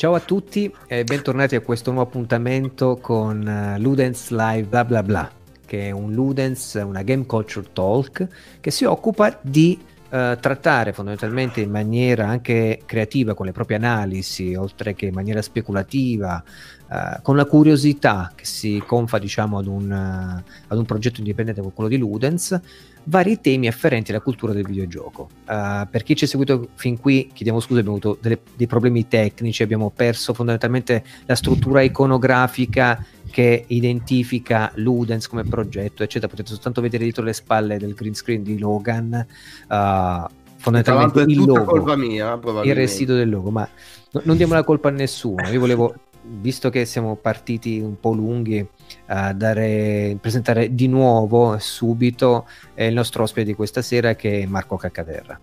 [0.00, 5.02] Ciao a tutti e bentornati a questo nuovo appuntamento con uh, Ludens Live bla bla
[5.02, 5.30] bla,
[5.66, 8.26] che è un Ludens, una game culture talk
[8.60, 10.08] che si occupa di uh,
[10.40, 16.42] trattare fondamentalmente in maniera anche creativa con le proprie analisi, oltre che in maniera speculativa,
[16.88, 21.74] uh, con la curiosità che si confa diciamo ad un, ad un progetto indipendente come
[21.74, 22.58] quello di Ludens,
[23.04, 25.28] vari temi afferenti alla cultura del videogioco.
[25.46, 29.08] Uh, per chi ci ha seguito fin qui, chiediamo scusa, abbiamo avuto delle, dei problemi
[29.08, 36.28] tecnici, abbiamo perso fondamentalmente la struttura iconografica che identifica Ludens come progetto, eccetera.
[36.30, 39.26] Potete soltanto vedere dietro le spalle del green screen di Logan.
[39.68, 43.66] Uh, fondamentalmente il logo, colpa mia, il residuo del logo, ma
[44.10, 45.48] no, non diamo la colpa a nessuno.
[45.48, 48.66] Io volevo visto che siamo partiti un po' lunghi,
[49.06, 54.46] a dare, presentare di nuovo subito eh, il nostro ospite di questa sera che è
[54.46, 55.38] Marco Caccaterra.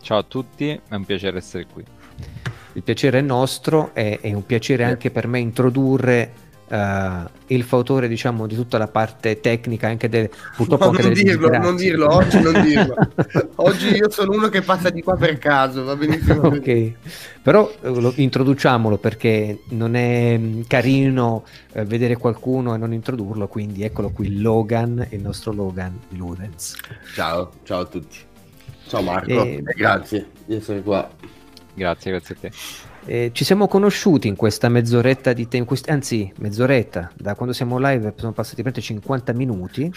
[0.00, 1.84] Ciao a tutti, è un piacere essere qui.
[2.74, 6.32] Il piacere è nostro, è, è un piacere anche per me introdurre
[6.70, 11.12] uh, il fautore diciamo di tutta la parte tecnica anche del purtroppo no, anche non,
[11.12, 12.94] dirlo, non dirlo oggi non dirlo.
[13.56, 16.92] Oggi io sono uno che passa di qua per caso va benissimo ok
[17.42, 23.48] però eh, lo, introduciamolo perché non è mm, carino eh, vedere qualcuno e non introdurlo
[23.48, 26.76] quindi eccolo qui Logan il nostro Logan Ludens
[27.14, 28.28] ciao ciao a tutti.
[28.90, 29.44] Ciao Marco.
[29.44, 29.62] E...
[29.62, 31.08] grazie di essere qua.
[31.74, 37.10] Grazie grazie a te eh, ci siamo conosciuti in questa mezz'oretta di tempo, anzi mezz'oretta,
[37.16, 39.90] da quando siamo live sono passati praticamente 50 minuti,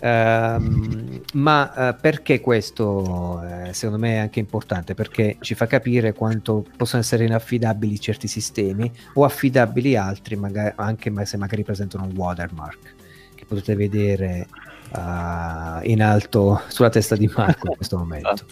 [0.00, 4.94] uh, ma uh, perché questo uh, secondo me è anche importante?
[4.94, 11.12] Perché ci fa capire quanto possono essere inaffidabili certi sistemi o affidabili altri, magari, anche
[11.24, 12.94] se magari presentano un watermark,
[13.34, 14.46] che potete vedere
[14.92, 18.44] Uh, in alto sulla testa di Marco in questo momento.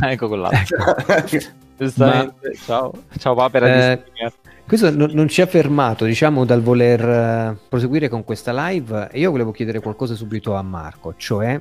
[0.00, 0.96] ecco con l'altro.
[1.76, 3.92] Giustamente, Ma, ciao, ciao Papera.
[3.92, 4.04] Eh,
[4.66, 9.10] questo non, non, ci ha fermato, diciamo, dal voler uh, proseguire con questa live.
[9.12, 11.60] E io volevo chiedere qualcosa subito a Marco, cioè...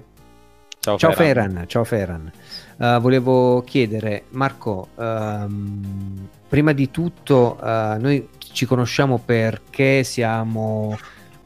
[0.80, 1.50] Ciao, ciao Ferran.
[1.50, 1.68] Ferran.
[1.68, 2.32] ciao Ferran.
[2.78, 10.98] Uh, volevo chiedere, Marco, um, prima di tutto, uh, noi ci conosciamo perché siamo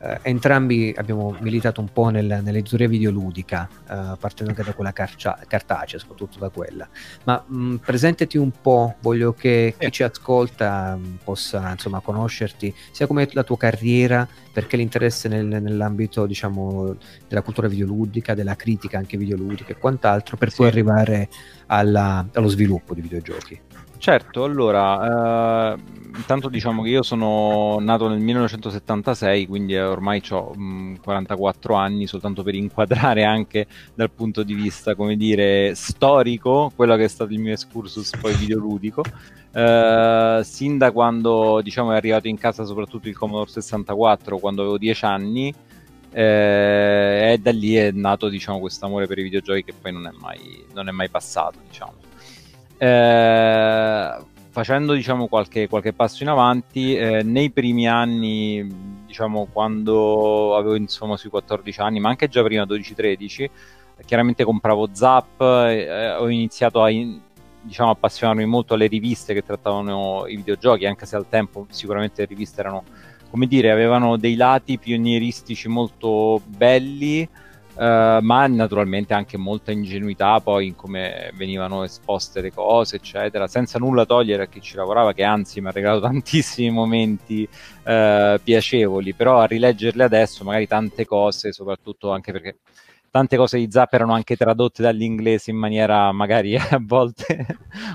[0.02, 5.38] eh, entrambi abbiamo militato un po' nel, nell'editoria videoludica, eh, partendo anche da quella carcia,
[5.46, 6.88] cartacea, soprattutto da quella.
[7.26, 12.00] Ma mh, mm, presentati un po', voglio che chi ci ascolta mh, mm, possa insomma
[12.00, 16.96] conoscerti, sia come la tua carriera, perché l'interesse nel, nell'ambito diciamo
[17.28, 20.58] della cultura videoludica, della critica anche videoludica e quant'altro, per sì.
[20.58, 21.30] poi arrivare
[21.68, 23.62] alla, allo sviluppo di videogiochi.
[24.02, 25.78] Certo, allora, eh,
[26.16, 32.42] intanto diciamo che io sono nato nel 1976, quindi ormai ho mh, 44 anni, soltanto
[32.42, 37.40] per inquadrare anche dal punto di vista, come dire, storico, quello che è stato il
[37.42, 39.04] mio excursus poi videoludico.
[39.52, 44.78] Eh, sin da quando diciamo, è arrivato in casa soprattutto il Commodore 64, quando avevo
[44.78, 45.54] 10 anni,
[46.12, 50.08] eh, e da lì è nato diciamo, questo amore per i videogiochi che poi non
[50.08, 51.60] è mai, non è mai passato.
[51.68, 52.09] Diciamo.
[52.82, 54.18] Eh,
[54.52, 58.66] facendo diciamo qualche, qualche, passo in avanti, eh, nei primi anni,
[59.06, 63.50] diciamo quando avevo insomma sui 14 anni, ma anche già prima 12-13,
[64.06, 67.20] chiaramente compravo Zap, eh, ho iniziato a in,
[67.62, 72.28] diciamo, appassionarmi molto alle riviste che trattavano i videogiochi, anche se al tempo sicuramente le
[72.28, 72.84] riviste erano,
[73.30, 77.28] come dire, avevano dei lati pionieristici molto belli
[77.80, 83.80] Uh, ma naturalmente anche molta ingenuità poi in come venivano esposte le cose, eccetera, senza
[83.80, 89.14] nulla togliere a chi ci lavorava, che anzi mi ha regalato tantissimi momenti uh, piacevoli,
[89.14, 92.58] però a rileggerle adesso magari tante cose, soprattutto anche perché
[93.10, 97.46] tante cose di Zap erano anche tradotte dall'inglese in maniera magari a volte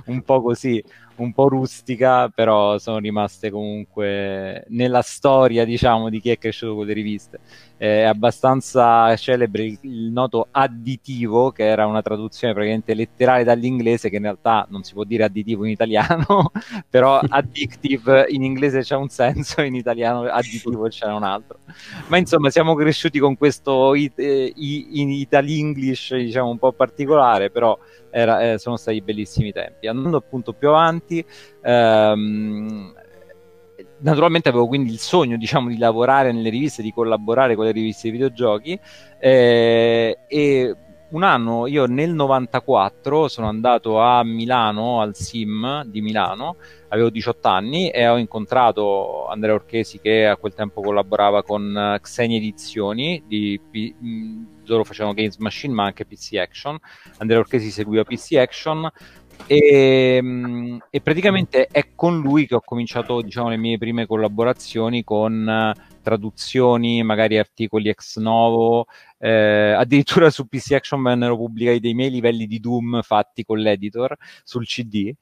[0.07, 0.83] un po' così,
[1.17, 6.87] un po' rustica, però sono rimaste comunque nella storia, diciamo, di chi è cresciuto con
[6.87, 7.41] le riviste
[7.77, 14.17] è abbastanza celebre il, il, noto additivo, che era una traduzione praticamente letterale dall'inglese, che
[14.17, 16.53] in realtà non si può dire additivo in italiano,
[16.89, 21.59] però addictive in inglese c'è un senso, in italiano additivo c'è un altro.
[22.07, 27.51] Ma insomma siamo cresciuti con questo it, eh, in Italy English, diciamo, un po' particolare,
[27.51, 27.77] però
[28.15, 29.89] era, eh, sono stati bellissimi tempi.
[29.89, 31.25] Andando appunto più avanti,
[31.63, 32.95] ehm,
[33.99, 38.09] naturalmente avevo quindi il sogno diciamo di lavorare nelle riviste, di collaborare con le riviste
[38.09, 38.79] di videogiochi
[39.19, 40.77] eh, e
[41.11, 46.57] un anno io nel 94 sono andato a Milano al SIM di Milano
[46.89, 52.37] avevo 18 anni e ho incontrato Andrea Orchesi che a quel tempo collaborava con Xenia
[52.37, 53.61] Edizioni di,
[54.67, 56.79] loro facevano Games Machine ma anche PC Action.
[57.19, 58.91] Andrea Orchesi seguiva PC Action.
[59.47, 60.23] E,
[60.91, 65.93] e, praticamente è con lui che ho cominciato diciamo, le mie prime collaborazioni con uh,
[66.03, 68.87] traduzioni, magari articoli ex novo,
[69.19, 74.17] eh, addirittura su PC Action vennero pubblicati dei miei livelli di Doom fatti con l'editor
[74.45, 75.13] sul CD.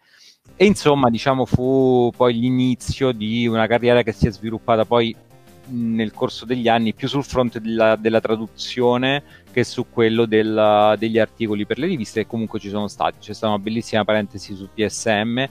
[0.57, 5.15] E insomma, diciamo, fu poi l'inizio di una carriera che si è sviluppata poi
[5.73, 11.19] nel corso degli anni più sul fronte della, della traduzione che su quello della, degli
[11.19, 13.19] articoli per le riviste e comunque ci sono stati.
[13.19, 15.45] C'è stata una bellissima parentesi su PSM,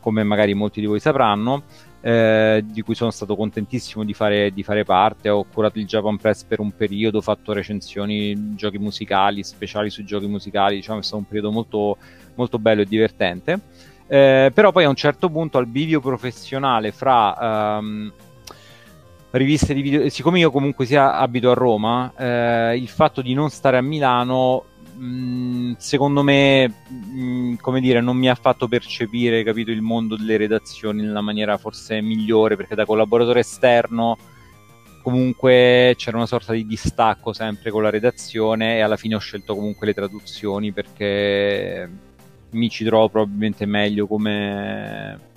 [0.00, 1.62] come magari molti di voi sapranno,
[2.00, 5.28] eh, di cui sono stato contentissimo di fare, di fare, parte.
[5.28, 10.04] Ho curato il Japan Press per un periodo, ho fatto recensioni, giochi musicali, speciali sui
[10.04, 11.96] giochi musicali, diciamo è stato un periodo molto,
[12.34, 13.60] molto bello e divertente.
[14.06, 17.78] Eh, però poi a un certo punto al bivio professionale fra...
[17.78, 18.12] Um,
[19.30, 23.50] riviste di video, siccome io comunque sia abito a Roma, eh, il fatto di non
[23.50, 24.64] stare a Milano,
[24.94, 29.82] mh, mm, secondo me, mh, mm, come dire, non mi ha fatto percepire, capito, il
[29.82, 34.16] mondo delle redazioni nella maniera forse migliore, perché da collaboratore esterno
[35.02, 39.54] comunque c'era una sorta di distacco sempre con la redazione e alla fine ho scelto
[39.54, 41.88] comunque le traduzioni perché
[42.50, 45.27] mi ci trovo probabilmente meglio come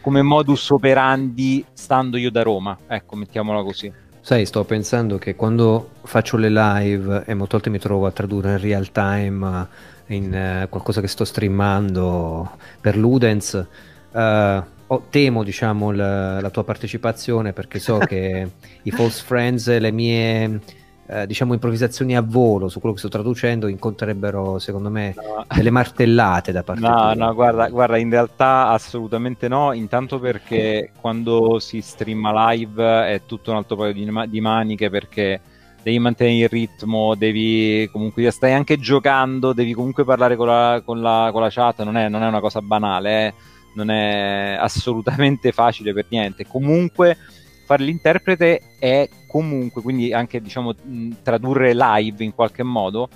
[0.00, 3.92] come modus operandi stando io da Roma, ecco, mettiamola così.
[4.20, 8.52] Sai, sto pensando che quando faccio le live e molte volte mi trovo a tradurre
[8.52, 9.66] in real time
[10.08, 12.50] in uh, qualcosa che sto streamando
[12.80, 13.66] per Ludens,
[14.12, 18.50] uh, oh, temo diciamo la, la, tua partecipazione perché so che
[18.82, 20.60] i false friends, le mie
[21.10, 25.46] eh, diciamo improvvisazioni a volo su quello che sto traducendo incontrerebbero secondo me no.
[25.54, 27.14] delle martellate da parte no.
[27.14, 33.50] No, guarda, guarda, in realtà assolutamente no, intanto perché quando si streama live è tutto
[33.50, 35.40] un altro paio di, di maniche perché
[35.82, 41.00] devi mantenere il ritmo, devi comunque stai anche giocando, devi comunque parlare con la, con
[41.00, 43.34] la, con la chat, non è, non è, una cosa banale, eh?
[43.74, 46.46] non è assolutamente facile per niente.
[46.46, 47.16] Comunque
[47.68, 50.74] fare l'interprete è comunque, quindi anche diciamo
[51.22, 53.10] tradurre live in qualche modo,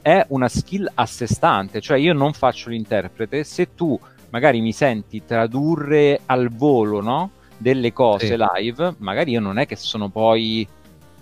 [0.00, 4.00] è una skill a sé stante, cioè io non faccio l'interprete, se tu
[4.30, 7.32] magari mi senti tradurre al volo, no?
[7.58, 8.36] delle cose sì.
[8.38, 10.66] live, magari io non è che sono poi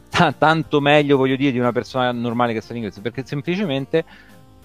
[0.09, 4.05] t- tanto meglio, voglio dire, di una persona normale che sta in inglese, perché semplicemente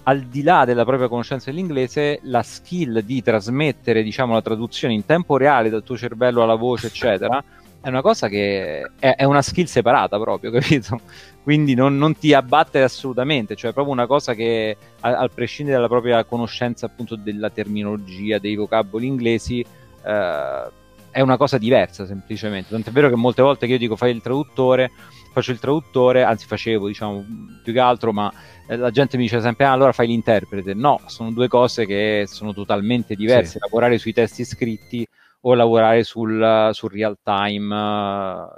[0.04, 5.04] al di là della propria conoscenza dell'inglese, la skill di trasmettere, diciamo, la traduzione in
[5.04, 7.42] tempo reale dal tuo cervello alla voce, eccetera,
[7.82, 11.00] è una cosa che è, è una skill separata proprio, capito?
[11.42, 15.76] Quindi non, non, ti abbattere assolutamente, cioè è proprio una cosa che a, al prescindere
[15.76, 20.70] dalla propria conoscenza appunto della terminologia, dei vocaboli inglesi, eh,
[21.10, 22.70] è una cosa diversa semplicemente.
[22.70, 24.92] Tant'è vero che molte volte che io dico fai il traduttore,
[25.32, 27.24] faccio il traduttore, anzi facevo diciamo
[27.64, 28.32] più che altro, ma
[28.68, 30.72] eh, la gente mi dice sempre ah, allora fai l'interprete.
[30.72, 33.52] No, sono due cose che sono totalmente diverse.
[33.52, 33.58] Sì.
[33.58, 35.04] Lavorare sui testi scritti
[35.42, 38.48] o lavorare sul, sul real time uh,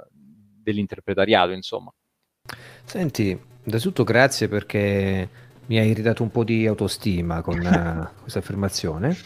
[0.61, 1.91] dell'interpretariato, insomma.
[2.83, 5.29] Senti, innanzitutto grazie perché
[5.67, 9.17] mi hai ridato un po' di autostima con uh, questa affermazione,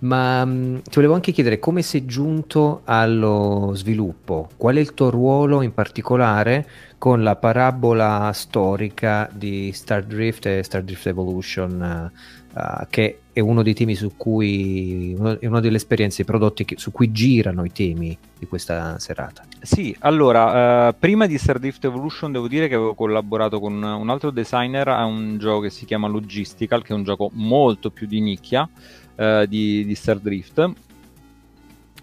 [0.00, 5.10] ma um, ti volevo anche chiedere come sei giunto allo sviluppo, qual è il tuo
[5.10, 12.12] ruolo in particolare con la parabola storica di Star Drift e Star Drift Evolution,
[12.54, 16.64] uh, uh, che è uno dei temi su cui è una delle esperienze, i prodotti
[16.64, 19.44] che, su cui girano i temi di questa serata.
[19.60, 24.08] Sì, allora, uh, prima di Star Drift Evolution devo dire che avevo collaborato con un
[24.10, 28.08] altro designer a un gioco che si chiama Logistical, che è un gioco molto più
[28.08, 28.68] di nicchia
[29.14, 30.72] uh, di, di Star Drift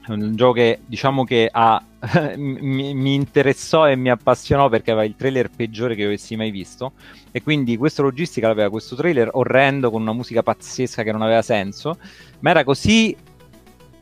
[0.08, 1.84] è un gioco che diciamo che ha,
[2.38, 6.94] mi, mi, interessò e mi appassionò perché aveva il trailer peggiore che avessi mai visto.
[7.32, 11.42] E quindi questo logistica aveva questo trailer orrendo con una musica pazzesca che non aveva
[11.42, 11.98] senso.
[12.40, 13.16] Ma era così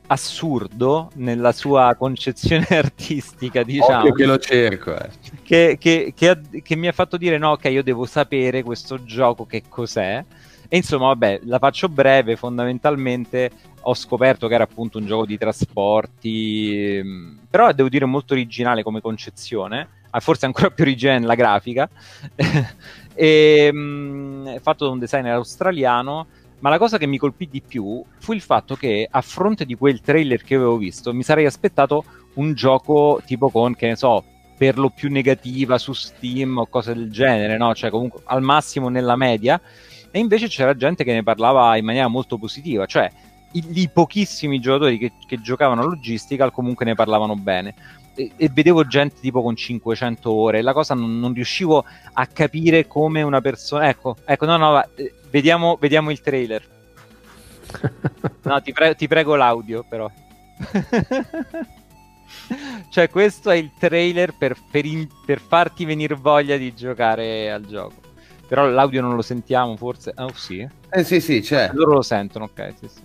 [0.08, 4.00] assurdo nella sua concezione artistica diciamo.
[4.00, 5.10] Ovvio che lo cerco eh.
[5.44, 9.46] che, che, che, che mi ha fatto dire no ok io devo sapere questo gioco
[9.46, 10.24] che cos'è
[10.74, 13.52] e insomma, vabbè, la faccio breve, fondamentalmente
[13.82, 18.82] ho scoperto che era appunto un gioco di trasporti, mm, però devo dire molto originale
[18.82, 19.88] come concezione,
[20.18, 21.88] forse ancora più originale nella grafica,
[23.14, 26.26] e, mh, fatto da un designer australiano,
[26.58, 29.76] ma la cosa che mi colpì di più fu il fatto che a fronte di
[29.76, 32.04] quel trailer che avevo visto mi sarei aspettato
[32.36, 34.24] un gioco tipo con, che ne so,
[34.58, 37.76] per lo più negativa su Steam o cose del genere, no?
[37.76, 39.62] Cioè comunque al massimo nella media
[40.16, 43.10] e invece c'era gente che ne parlava in maniera molto positiva, cioè
[43.54, 47.74] i, i pochissimi giocatori che, che giocavano a logistical comunque ne parlavano bene.
[48.14, 52.86] E, e, vedevo gente tipo con 500 ore, la cosa non, non, riuscivo a capire
[52.86, 53.90] come una persona.
[53.90, 56.64] Ecco, ecco, no, no, va, eh, vediamo, vediamo il trailer.
[58.44, 60.08] no, ti, pre- ti prego l'audio però.
[62.92, 67.66] cioè, questo è il trailer per, per, in- per, farti venire voglia di giocare al
[67.66, 68.03] gioco.
[68.54, 70.14] Però l'audio non lo sentiamo, forse.
[70.16, 70.60] Oh, sì.
[70.92, 71.72] Eh sì, sì, c'è.
[71.74, 72.74] Loro lo sentono, ok.
[72.80, 73.02] Sì, sì.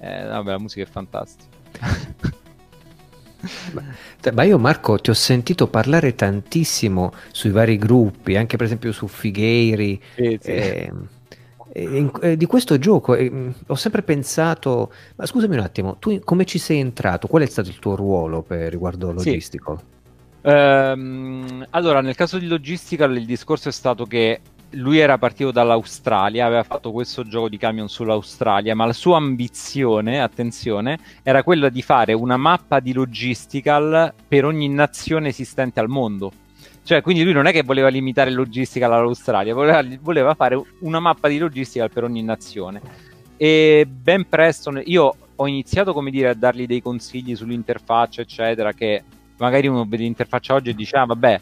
[0.00, 1.48] Eh, vabbè, la musica è fantastica.
[4.32, 9.06] Ma io Marco ti ho sentito parlare tantissimo sui vari gruppi, anche per esempio su
[9.06, 10.02] Figheiri.
[10.16, 10.50] Sì, sì.
[10.50, 10.92] Eh,
[11.74, 16.46] eh, eh, di questo gioco eh, ho sempre pensato, ma scusami un attimo, tu come
[16.46, 17.28] ci sei entrato?
[17.28, 19.76] Qual è stato il tuo ruolo per riguardo logistico?
[19.78, 20.00] Sì.
[20.42, 26.46] Um, allora, nel caso di Logistical il discorso è stato che lui era partito dall'Australia,
[26.46, 31.82] aveva fatto questo gioco di camion sull'Australia, ma la sua ambizione, attenzione, era quella di
[31.82, 36.32] fare una mappa di logistical per ogni nazione esistente al mondo.
[36.84, 41.28] Cioè, quindi lui non è che voleva limitare logistical all'Australia, voleva, voleva fare una mappa
[41.28, 42.80] di logistical per ogni nazione.
[43.36, 49.04] E ben presto io ho iniziato, come dire, a dargli dei consigli sull'interfaccia, eccetera, che
[49.42, 51.40] magari uno vede l'interfaccia oggi e dice, ah vabbè,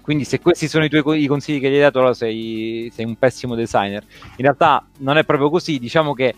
[0.00, 3.04] quindi se questi sono i tuoi i consigli che gli hai dato, allora sei, sei,
[3.04, 4.02] un pessimo designer.
[4.36, 6.34] In realtà non è proprio così, diciamo che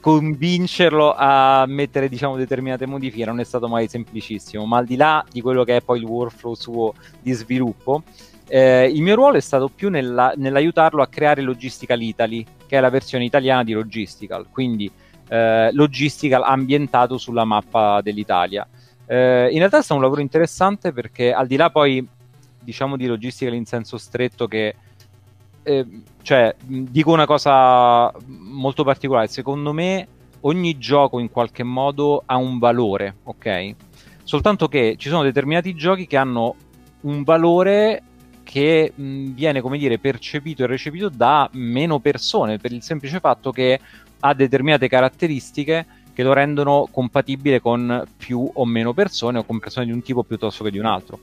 [0.00, 5.24] convincerlo a mettere diciamo, determinate modifiche non è stato mai semplicissimo, ma al di là
[5.30, 8.02] di quello che è poi il workflow suo di sviluppo,
[8.48, 12.80] eh, il mio ruolo è stato più nella, nell'aiutarlo a creare Logistical Italy, che è
[12.80, 14.90] la versione italiana di Logistical, quindi
[15.28, 18.66] eh, Logistical ambientato sulla mappa dell'Italia.
[19.06, 22.06] Eh, in realtà è stato un lavoro interessante perché al di là poi
[22.60, 24.74] diciamo di logistica in senso stretto che
[25.62, 25.86] eh,
[26.22, 29.28] cioè dico una cosa molto particolare.
[29.28, 30.08] Secondo me
[30.40, 33.74] ogni gioco in qualche modo ha un valore ok?
[34.22, 36.56] Soltanto che ci sono determinati giochi che hanno
[37.02, 38.02] un valore
[38.42, 43.50] che mh, viene come dire percepito e recepito da meno persone per il semplice fatto
[43.50, 43.78] che
[44.20, 49.84] ha determinate caratteristiche che lo rendono compatibile con più o meno persone o con persone
[49.84, 51.18] di un tipo piuttosto che di un altro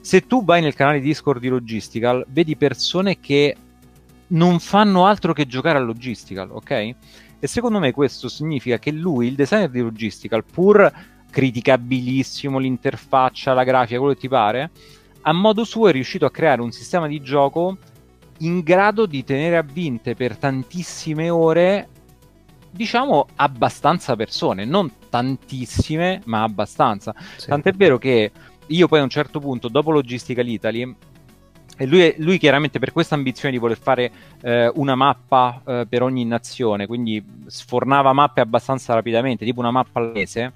[0.00, 3.54] se tu vai nel canale Discord di Logistical, vedi persone che
[4.28, 6.70] non fanno altro che giocare a Logistical, ok?
[6.70, 10.90] E secondo me questo significa che lui, il designer di Logistical, pur
[11.30, 14.70] criticabilissimo l'interfaccia, la grafica, quello che ti pare,
[15.22, 17.76] a modo suo è riuscito a creare un sistema di gioco
[18.38, 21.88] in grado di tenere a vinte per tantissime ore,
[22.70, 27.14] diciamo abbastanza persone, non tantissime, ma abbastanza.
[27.36, 27.48] Sì.
[27.48, 28.30] Tant'è vero che
[28.66, 30.94] io poi a un certo punto, dopo Logistical Italy,
[31.76, 34.12] e lui, lui, chiaramente per questa ambizione di voler fare
[34.42, 39.98] eh, una mappa eh, per ogni nazione, quindi sfornava mappe abbastanza rapidamente, tipo una mappa
[40.00, 40.52] al mese.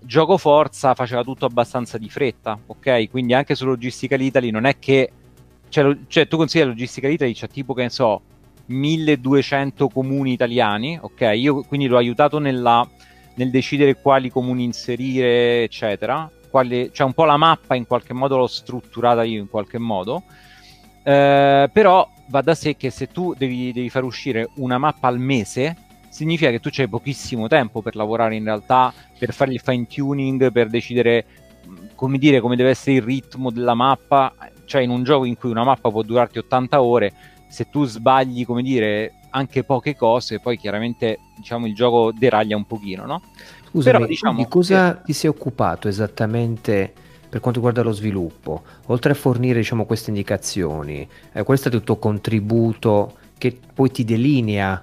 [0.00, 3.08] Gioco Forza faceva tutto abbastanza di fretta, ok?
[3.08, 5.12] Quindi anche su Logistical Italy non è che.
[5.68, 8.22] Cioè, cioè tu consigli Logistical Italy, c'è tipo che ne so,
[8.72, 11.32] 1200 comuni italiani, ok?
[11.34, 12.88] Io quindi l'ho aiutato nella,
[13.34, 16.30] nel decidere quali comuni inserire, eccetera.
[16.50, 20.24] Quale, cioè un po' la mappa in qualche modo l'ho strutturata io in qualche modo,
[21.02, 25.18] eh, però va da sé che se tu devi, devi far uscire una mappa al
[25.18, 25.76] mese,
[26.10, 30.52] significa che tu c'hai pochissimo tempo per lavorare in realtà, per fare il fine tuning,
[30.52, 31.24] per decidere
[31.94, 35.50] come dire come deve essere il ritmo della mappa, cioè in un gioco in cui
[35.50, 37.12] una mappa può durarti 80 ore,
[37.52, 42.64] se tu sbagli, come dire, anche poche cose, poi chiaramente diciamo il gioco deraglia un
[42.64, 43.20] pochino, no?
[43.68, 45.02] Scusami, Però, diciamo, di cosa che...
[45.04, 46.90] ti sei occupato esattamente
[47.28, 48.62] per quanto riguarda lo sviluppo?
[48.86, 53.90] Oltre a fornire diciamo, queste indicazioni, eh, qual è stato il tuo contributo che poi
[53.90, 54.80] ti delinea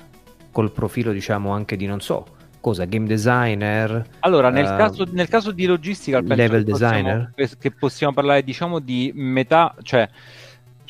[0.52, 5.30] col profilo diciamo anche di non so cosa game designer allora nel, uh, caso, nel
[5.30, 10.10] caso di logistica level che designer possiamo, che possiamo parlare diciamo di metà cioè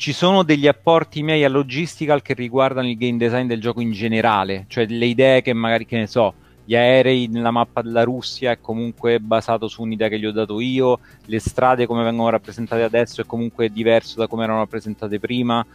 [0.00, 3.92] ci sono degli apporti miei a logistical che riguardano il game design del gioco in
[3.92, 6.32] generale cioè le idee che magari che ne so
[6.64, 10.60] gli aerei nella mappa della Russia è comunque basato su un'idea che gli ho dato
[10.60, 15.66] io, le strade come vengono rappresentate adesso è comunque diverso da come erano rappresentate prima.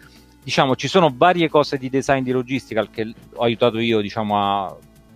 [0.41, 4.73] Diciamo, ci sono varie cose di design di logistical che ho aiutato io, diciamo, a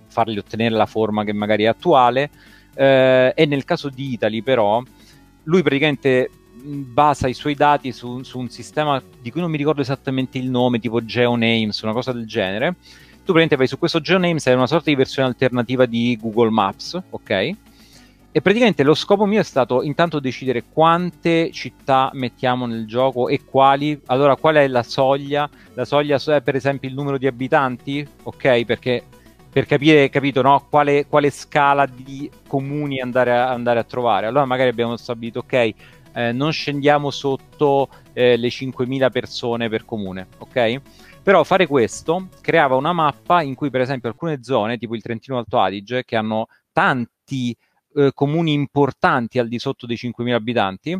[0.07, 2.29] fargli ottenere la forma che magari è attuale.
[2.73, 4.83] Eh, e nel caso di Italy, però,
[5.43, 6.29] lui praticamente
[6.63, 10.49] basa i suoi dati su, su, un sistema di cui non mi ricordo esattamente il
[10.49, 12.75] nome, tipo GeoNames, una cosa del genere,
[13.29, 16.99] tu praticamente vai su questo GeoNames, è una sorta di versione alternativa di Google Maps,
[17.09, 17.55] ok?
[18.31, 23.43] E praticamente lo scopo mio è stato intanto decidere quante città mettiamo nel gioco e
[23.43, 23.99] quali.
[24.05, 25.49] Allora, qual è la soglia?
[25.73, 28.65] La soglia è per esempio il numero di abitanti, ok?
[28.65, 29.03] Perché
[29.51, 30.67] per capire, capito, no?
[30.69, 34.27] quale, quale, scala di comuni andare a, andare a, trovare.
[34.27, 35.73] Allora magari abbiamo stabilito, ok,
[36.13, 40.81] eh, non scendiamo sotto eh, le 5.000 persone per comune, ok?
[41.21, 45.37] Però fare questo creava una mappa in cui per esempio alcune zone, tipo il Trentino
[45.37, 47.55] Alto Adige, che hanno tanti
[47.95, 50.99] eh, comuni importanti al di sotto dei 5.000 abitanti,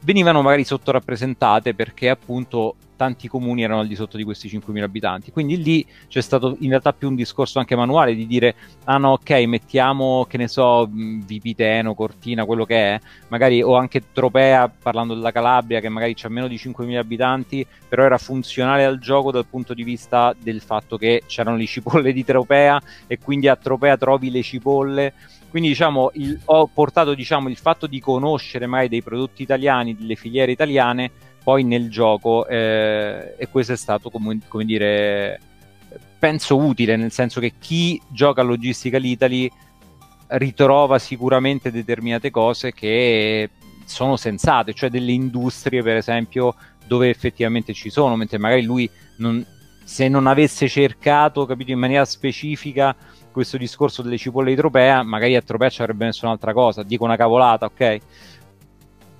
[0.00, 5.30] venivano magari sottorappresentate perché appunto tanti comuni erano al di sotto di questi 5.000 abitanti.
[5.30, 9.12] Quindi lì c'è stato in realtà più un discorso anche manuale di dire, ah no,
[9.12, 15.14] ok, mettiamo, che ne so, Vipiteno, Cortina, quello che è, magari, o anche Tropea, parlando
[15.14, 19.46] della Calabria, che magari c'ha meno di 5.000 abitanti, però era funzionale al gioco dal
[19.46, 23.96] punto di vista del fatto che c'erano le cipolle di Tropea e quindi a Tropea
[23.96, 25.14] trovi le cipolle
[25.48, 30.14] quindi diciamo, il, ho portato diciamo, il fatto di conoscere mai dei prodotti italiani, delle
[30.14, 31.10] filiere italiane,
[31.48, 35.40] poi nel gioco eh, e questo è stato come, come, dire,
[36.18, 39.50] penso utile, nel senso che chi gioca a Logistica l'Italy
[40.26, 43.48] ritrova sicuramente determinate cose che
[43.86, 46.54] sono sensate, cioè delle industrie per esempio
[46.86, 49.42] dove effettivamente ci sono, mentre magari lui non,
[49.82, 52.94] se non avesse cercato, capito, in maniera specifica
[53.32, 57.04] questo discorso delle cipolle di Tropea, magari a Tropea ci avrebbe messo un'altra cosa, dico
[57.04, 58.00] una cavolata, ok?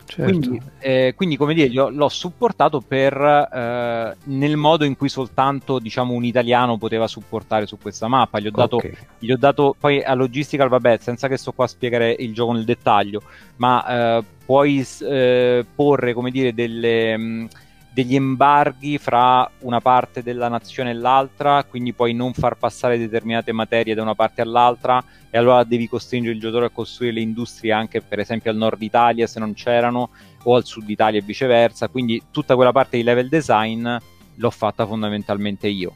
[0.09, 0.23] Certo.
[0.25, 5.79] Quindi, eh, quindi, come dire, l'ho, l'ho supportato per, eh, nel modo in cui soltanto
[5.79, 8.41] diciamo, un italiano poteva supportare su questa mappa.
[8.41, 8.95] Gli ho dato, okay.
[9.19, 12.53] gli ho dato poi a Logistical, vabbè, senza che sto qua a spiegare il gioco
[12.53, 13.21] nel dettaglio,
[13.57, 17.17] ma eh, puoi eh, porre, come dire, delle...
[17.17, 17.49] Mh,
[17.91, 23.50] degli embarghi fra una parte della nazione e l'altra, quindi puoi non far passare determinate
[23.50, 27.73] materie da una parte all'altra e allora devi costringere il giocatore a costruire le industrie
[27.73, 30.11] anche per esempio al nord Italia se non c'erano
[30.44, 33.86] o al sud Italia e viceversa, quindi tutta quella parte di level design
[34.34, 35.95] l'ho fatta fondamentalmente io.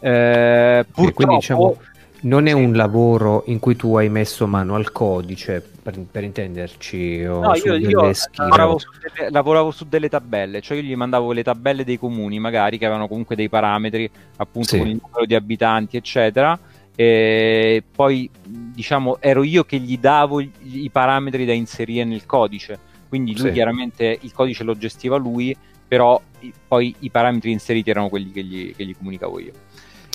[0.00, 1.76] Eh, purtroppo, quindi diciamo
[2.22, 7.24] non è un lavoro in cui tu hai messo mano al codice, per, per intenderci,
[7.24, 11.32] o no, io, io lavoravo, su delle, lavoravo, su delle, tabelle, cioè io gli mandavo
[11.32, 14.78] le tabelle dei comuni, magari, che avevano comunque dei parametri, appunto sì.
[14.78, 16.58] con il numero di abitanti, eccetera,
[16.94, 22.78] e poi, diciamo, ero io che gli davo i, parametri da inserire nel codice,
[23.08, 23.52] quindi lui sì.
[23.52, 26.20] chiaramente il codice lo gestiva lui, però
[26.66, 29.52] poi i parametri inseriti erano quelli che gli, che gli comunicavo io.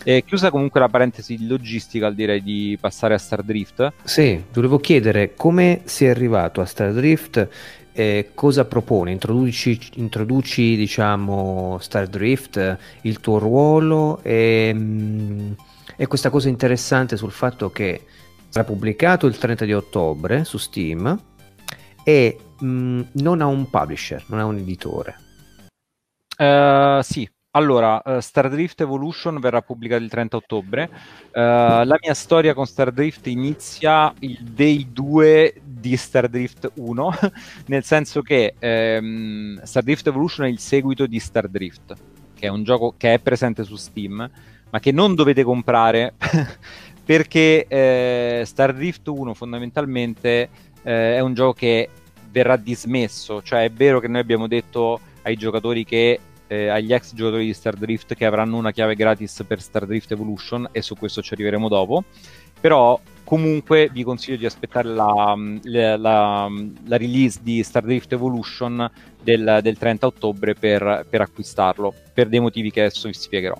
[0.03, 3.93] E chiusa comunque la parentesi logistica, direi di passare a Stardrift.
[4.03, 7.49] Sì, volevo chiedere come sei arrivato a Stardrift
[7.91, 9.11] e cosa propone?
[9.11, 15.51] Introduci, introduci diciamo, Stardrift, il tuo ruolo e, mm,
[15.97, 18.05] e questa cosa interessante sul fatto che
[18.49, 21.19] sarà pubblicato il 30 di ottobre su Steam
[22.03, 25.15] e mh, mm, non ha un publisher, non ha un editore.
[26.37, 30.89] Uh, sì, allora, uh, Stardrift Evolution verrà pubblicato il 30 ottobre.
[31.31, 37.13] Uh, la mia storia con Stardrift inizia il day 2 di Stardrift 1,
[37.67, 41.95] nel senso che um, Stardrift Evolution è il seguito di Stardrift,
[42.35, 44.29] che è un gioco che è presente su Steam,
[44.69, 46.13] ma che non dovete comprare
[47.03, 50.49] perché eh, Stardrift 1 fondamentalmente
[50.83, 51.89] eh, è un gioco che
[52.29, 57.13] verrà dismesso, cioè è vero che noi abbiamo detto ai giocatori che eh, agli ex
[57.13, 61.33] giocatori di Stardrift che avranno una chiave gratis per Stardrift Evolution e su questo ci
[61.33, 62.03] arriveremo dopo.
[62.59, 66.49] Però comunque vi consiglio di aspettare la, la, la,
[66.85, 68.89] la release di Stardrift Evolution
[69.21, 73.59] del, del 30 ottobre per, per, acquistarlo, per dei motivi che adesso vi spiegherò.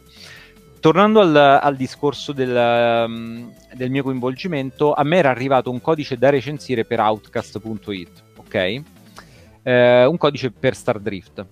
[0.79, 6.29] Tornando al, al discorso del, del, mio coinvolgimento, a me era arrivato un codice da
[6.29, 8.81] recensire per Outcast.it, ok?
[9.63, 11.45] Eh, un codice per Stardrift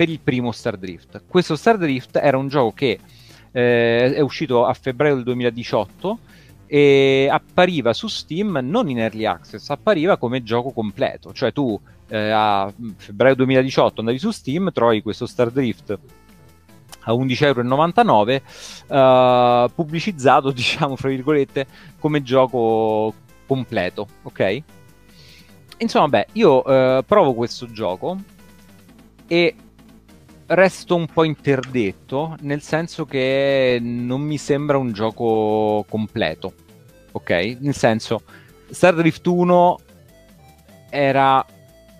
[0.00, 1.24] per il primo Star Drift.
[1.28, 2.98] Questo Star Drift era un gioco che
[3.52, 6.18] eh, è uscito a febbraio del 2018
[6.66, 12.30] e appariva su Steam non in early access, appariva come gioco completo, cioè tu eh,
[12.30, 15.98] a febbraio 2018 andavi su Steam, trovi questo Star Drift
[17.00, 21.66] a 11,99€ uh, pubblicizzato diciamo fra virgolette
[21.98, 23.14] come gioco
[23.46, 24.62] completo ok
[25.78, 28.18] insomma beh io uh, provo questo gioco
[29.26, 29.54] e
[30.50, 36.52] resto un po' interdetto, nel senso che non mi sembra un gioco completo.
[37.12, 37.56] Ok?
[37.60, 38.22] Nel senso,
[38.68, 39.78] Stardrift 1
[40.90, 41.44] era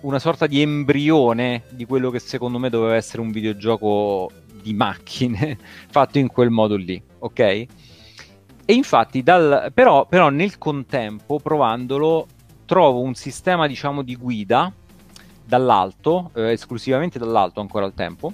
[0.01, 5.57] una sorta di embrione di quello che secondo me doveva essere un videogioco di macchine
[5.89, 7.39] fatto in quel modo lì, ok?
[7.39, 12.27] E infatti, dal, però, però nel contempo, provandolo,
[12.65, 14.71] trovo un sistema, diciamo, di guida
[15.45, 18.33] dall'alto, eh, esclusivamente dall'alto ancora al tempo,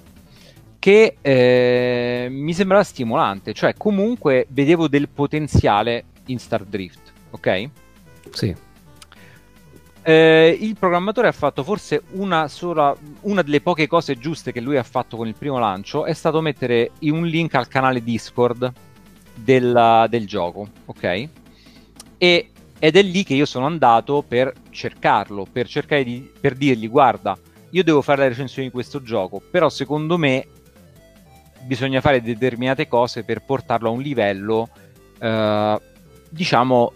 [0.78, 7.70] che eh, mi sembrava stimolante, cioè comunque vedevo del potenziale in Star Drift, ok?
[8.30, 8.54] Sì.
[10.08, 14.78] Eh, il programmatore ha fatto forse una sola, una delle poche cose giuste che lui
[14.78, 18.72] ha fatto con il primo lancio è stato mettere un link al canale Discord
[19.34, 21.28] del, del gioco, ok?
[22.16, 26.88] E, ed è lì che io sono andato per cercarlo, per cercare di per dirgli
[26.88, 27.36] guarda,
[27.68, 30.46] io devo fare la recensione di questo gioco, però secondo me
[31.64, 34.70] bisogna fare determinate cose per portarlo a un livello,
[35.18, 35.80] eh,
[36.30, 36.92] diciamo,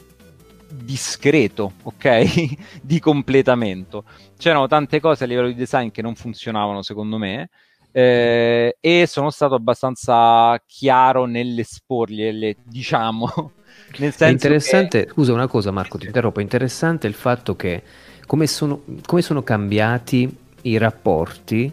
[0.72, 2.54] discreto, ok?
[2.82, 4.04] di completamento.
[4.38, 7.50] C'erano tante cose a livello di design che non funzionavano secondo me.
[7.94, 13.52] Eh, e sono stato abbastanza chiaro nell'esporgliele, diciamo.
[13.98, 15.10] Nel senso è interessante, che...
[15.10, 17.82] scusa una cosa Marco, ti interrompo, è interessante il fatto che
[18.26, 21.70] come sono, come sono cambiati i rapporti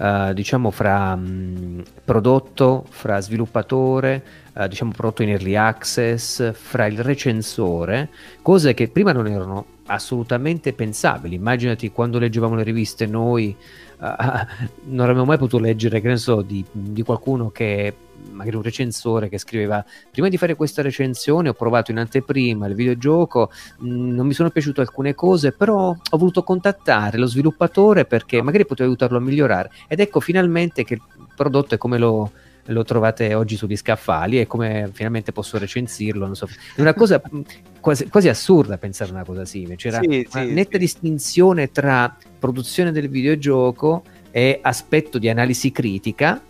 [0.00, 6.98] uh, diciamo fra mh, prodotto, fra sviluppatore, uh, diciamo prodotto in early access, fra il
[7.00, 8.08] recensore,
[8.42, 11.34] cose che prima non erano assolutamente pensabili.
[11.34, 13.54] Immaginati quando leggevamo le riviste noi
[13.98, 14.04] uh,
[14.90, 17.94] non avremmo mai potuto leggere, che ne so, di, di qualcuno che
[18.32, 22.74] magari un recensore che scriveva prima di fare questa recensione ho provato in anteprima il
[22.74, 28.04] videogioco mh, mm, non mi sono piaciute alcune cose però ho voluto contattare lo sviluppatore
[28.04, 31.02] perché magari potevo aiutarlo a migliorare ed ecco finalmente che il
[31.34, 32.30] prodotto è come lo,
[32.70, 36.26] lo trovate oggi sugli scaffali e come finalmente posso recensirlo.
[36.26, 36.48] Non so.
[36.74, 37.40] È una cosa mm,
[37.80, 39.76] quasi, quasi, assurda pensare una cosa simile.
[39.76, 40.78] C'era sì, una sì, netta sì.
[40.78, 46.40] distinzione tra produzione del videogioco e aspetto di analisi critica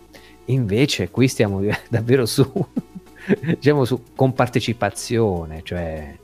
[0.45, 2.49] Invece qui stiamo davvero su,
[3.57, 6.17] diciamo su compartecipazione, cioè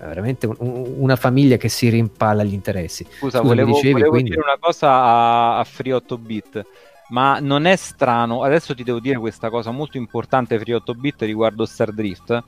[0.00, 3.04] veramente un, una famiglia che si rimpalla gli interessi.
[3.04, 4.30] Scusa, Scusa volevo, dicevi, volevo quindi...
[4.30, 6.66] dire una cosa a, a Free 8 bit,
[7.10, 11.22] ma non è strano, adesso ti devo dire questa cosa molto importante Free 8 bit
[11.22, 12.42] riguardo Star Drift.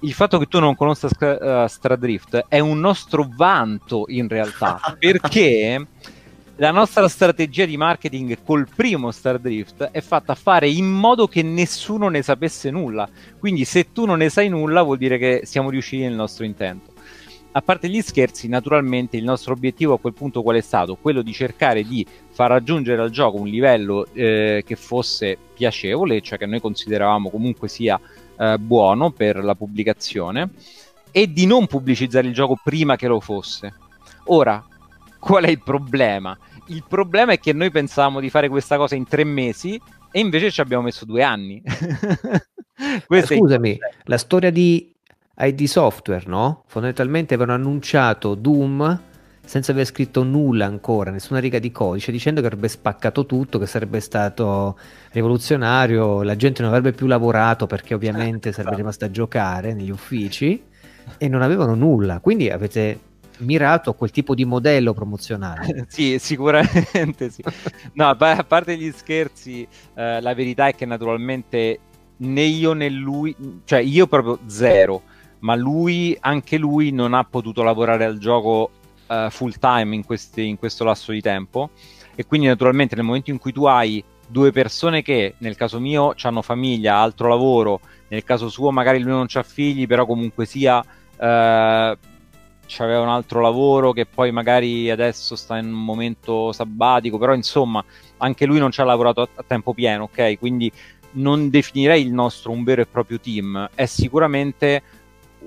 [0.00, 4.80] Il fatto che tu non conosca uh, Star Drift è un nostro vanto in realtà,
[4.98, 5.86] perché
[6.56, 11.42] la nostra strategia di marketing col primo Star Drift è fatta fare in modo che
[11.42, 13.08] nessuno ne sapesse nulla.
[13.38, 16.91] Quindi se tu non ne sai nulla vuol dire che siamo riusciti nel nostro intento.
[17.52, 20.96] A parte gli scherzi, naturalmente il nostro obiettivo a quel punto qual è stato?
[20.96, 26.38] Quello di cercare di far raggiungere al gioco un livello eh, che fosse piacevole, cioè
[26.38, 28.00] che noi consideravamo comunque sia
[28.38, 30.50] eh, buono per la pubblicazione,
[31.10, 33.74] e di non pubblicizzare il gioco prima che lo fosse.
[34.26, 34.64] Ora,
[35.22, 36.36] Qual è il problema?
[36.66, 40.50] Il problema è che noi pensavamo di fare questa cosa in tre mesi e invece
[40.50, 41.62] ci abbiamo messo due anni.
[43.06, 44.91] Scusami, la storia di
[45.36, 46.64] ID Software, no?
[46.66, 49.00] Fondamentalmente avevano annunciato Doom
[49.44, 53.66] senza aver scritto nulla ancora, nessuna riga di codice, dicendo che avrebbe spaccato tutto, che
[53.66, 54.78] sarebbe stato
[55.10, 58.76] rivoluzionario, la gente non avrebbe più lavorato perché ovviamente sarebbe esatto.
[58.76, 60.62] rimasta a giocare negli uffici
[61.18, 62.20] e non avevano nulla.
[62.20, 65.86] Quindi avete mirato a quel tipo di modello promozionale.
[65.90, 67.42] sì, sicuramente sì.
[67.94, 71.78] No, a parte gli scherzi, eh, la verità è che naturalmente
[72.18, 75.02] né io né lui, cioè io proprio zero,
[75.42, 78.70] ma lui, anche lui non ha potuto lavorare al gioco
[79.06, 81.70] uh, full time in, questi, in questo lasso di tempo
[82.14, 86.14] e quindi naturalmente nel momento in cui tu hai due persone che nel caso mio
[86.22, 90.84] hanno famiglia, altro lavoro, nel caso suo magari lui non ha figli, però comunque sia...
[91.18, 91.96] Uh,
[92.78, 97.84] aveva un altro lavoro che poi magari adesso sta in un momento sabbatico, però insomma
[98.16, 100.38] anche lui non ci ha lavorato a, a tempo pieno, ok?
[100.38, 100.72] Quindi
[101.12, 104.82] non definirei il nostro un vero e proprio team, è sicuramente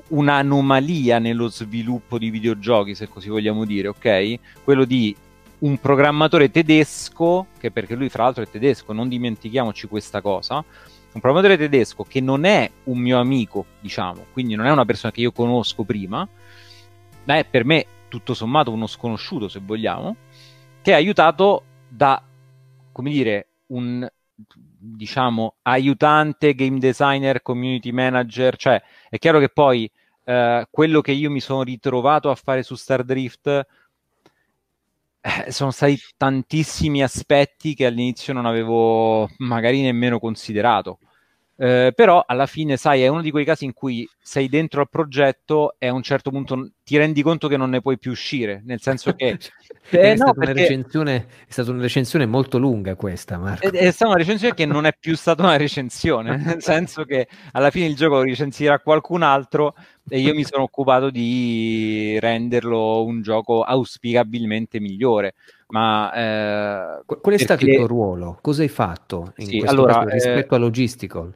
[0.09, 4.39] un'anomalia nello sviluppo di videogiochi, se così vogliamo dire, ok?
[4.63, 5.15] Quello di
[5.59, 11.21] un programmatore tedesco, che perché lui fra l'altro è tedesco, non dimentichiamoci questa cosa, un
[11.21, 15.21] programmatore tedesco che non è un mio amico, diciamo, quindi non è una persona che
[15.21, 16.27] io conosco prima,
[17.23, 20.15] ma è per me tutto sommato uno sconosciuto, se vogliamo,
[20.81, 22.21] che è aiutato da,
[22.91, 29.89] come dire, un diciamo aiutante game designer, community manager, cioè è chiaro che poi
[30.23, 33.65] eh, quello che io mi sono ritrovato a fare su Star Drift
[35.25, 40.99] eh, sono stati tantissimi aspetti che all'inizio non avevo magari nemmeno considerato.
[41.57, 44.89] Eh, però alla fine, sai, è uno di quei casi in cui sei dentro al
[44.89, 48.61] progetto e a un certo punto ti rendi conto che non ne puoi più uscire,
[48.65, 49.37] nel senso che...
[49.39, 49.51] Cioè,
[49.91, 50.67] eh, è, no, stata perché...
[50.67, 53.65] è, stata una recensione molto lunga questa, Marco.
[53.65, 57.27] È, è, stata una recensione che non è più stata una recensione, nel senso che
[57.53, 59.75] alla fine il gioco lo recensirà qualcun altro
[60.09, 65.35] e io mi sono occupato di renderlo un gioco auspicabilmente migliore.
[65.67, 67.43] Ma eh, qual è perché...
[67.43, 68.37] stato il tuo ruolo?
[68.41, 71.33] Cosa hai fatto in sì, allora, caso, rispetto eh, a logistical?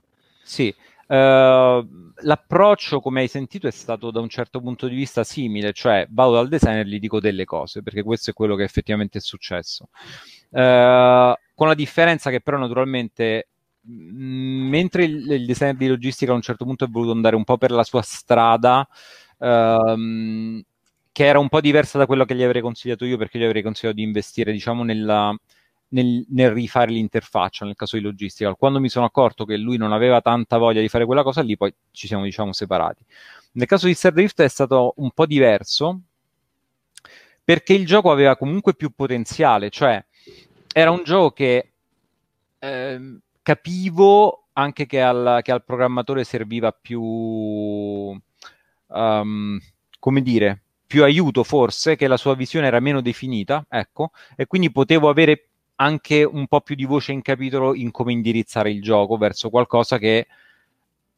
[0.50, 0.74] Sì,
[1.10, 6.06] Uh, l'approccio, come hai sentito, è stato da un certo punto di vista simile, cioè
[6.12, 9.22] vado dal designer e gli dico delle cose, perché questo è quello che effettivamente è
[9.22, 9.90] successo.
[10.50, 13.48] Uh, con la differenza che però naturalmente
[13.82, 17.58] mentre il, il, designer di logistica a un certo punto è voluto andare un po'
[17.58, 18.88] per la sua strada,
[19.38, 20.62] um,
[21.12, 23.64] che era un po' diversa da quello che gli avrei consigliato io, perché gli avrei
[23.64, 25.36] consigliato di investire, diciamo, nella,
[25.90, 28.54] nel, nel, rifare l'interfaccia nel caso di logistica.
[28.56, 31.58] Quando mi sono accorto che lui non aveva tanta voglia di fare quella cosa lì,
[31.58, 33.04] poi ci siamo, diciamo, separati.
[33.54, 36.02] Nel caso di Stardrift è stato un po' diverso,
[37.44, 40.04] perché il gioco aveva comunque più potenziale, cioè
[40.72, 41.72] era un gioco che
[42.60, 48.20] eh, capivo anche che al, che al, programmatore serviva più, um,
[50.00, 54.72] come dire, più aiuto forse, che la sua visione era meno definita, ecco, e quindi
[54.72, 55.49] potevo avere
[55.82, 59.98] anche un po' più di voce in capitolo in come indirizzare il gioco verso qualcosa
[59.98, 60.28] che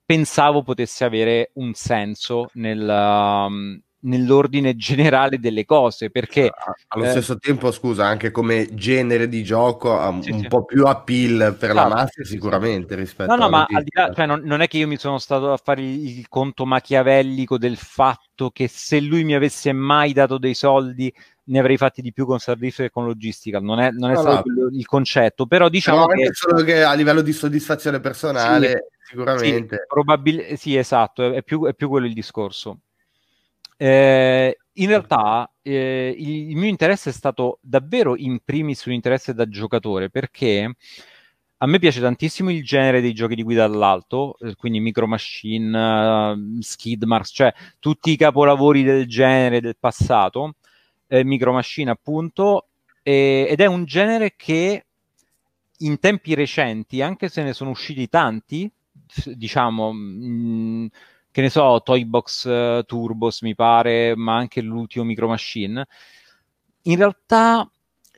[0.06, 6.52] pensavo potesse avere un senso nel, um, nell'ordine generale delle cose perché
[6.89, 10.47] allo eh, stesso tempo scusa anche come genere di gioco ha sì, un sì.
[10.47, 14.12] po' più appeal per la esatto, mafia sicuramente rispetto no no ma al di là,
[14.13, 17.58] cioè, non, non, è che io mi sono stato a fare il, il, conto machiavellico
[17.58, 22.13] del fatto che se lui mi avesse mai dato dei soldi ne avrei fatti di
[22.13, 23.60] più con Stardrift che con logistica.
[23.60, 24.69] Non è, non è no, stato no.
[24.71, 26.30] il concetto però diciamo che...
[26.34, 29.75] solo che a livello di soddisfazione personale sì, sicuramente.
[29.75, 32.80] sì, probabil- sì esatto è più, è più quello il discorso.
[33.77, 39.34] Eh, in realtà eh, il, il, mio interesse è stato davvero in primis un interesse
[39.34, 40.75] da giocatore perché
[41.63, 46.34] a me piace tantissimo il genere dei giochi di guida dall'alto, eh, quindi Micro Machine,
[46.34, 50.56] uh, Skid Marks, cioè tutti i capolavori del genere del passato,
[51.12, 52.67] eh, Micro Machine appunto,
[53.04, 54.86] e, ed è un genere che
[55.80, 58.71] in tempi recenti, anche se ne sono usciti tanti,
[59.26, 60.88] diciamo, mh,
[61.32, 65.86] che ne so, Toybox uh, Turbos mi pare, ma anche l'ultimo Micro Machine,
[66.84, 67.69] in realtà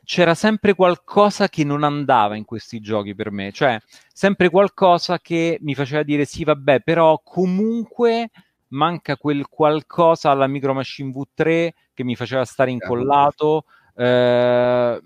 [0.04, 3.80] c'era sempre qualcosa che non andava in questi giochi per me, cioè
[4.12, 8.30] sempre qualcosa che mi faceva dire sì, vabbè, però comunque
[8.74, 13.64] manca quel qualcosa alla Micro Machine V3 che mi faceva stare incollato,
[13.96, 15.00] eh,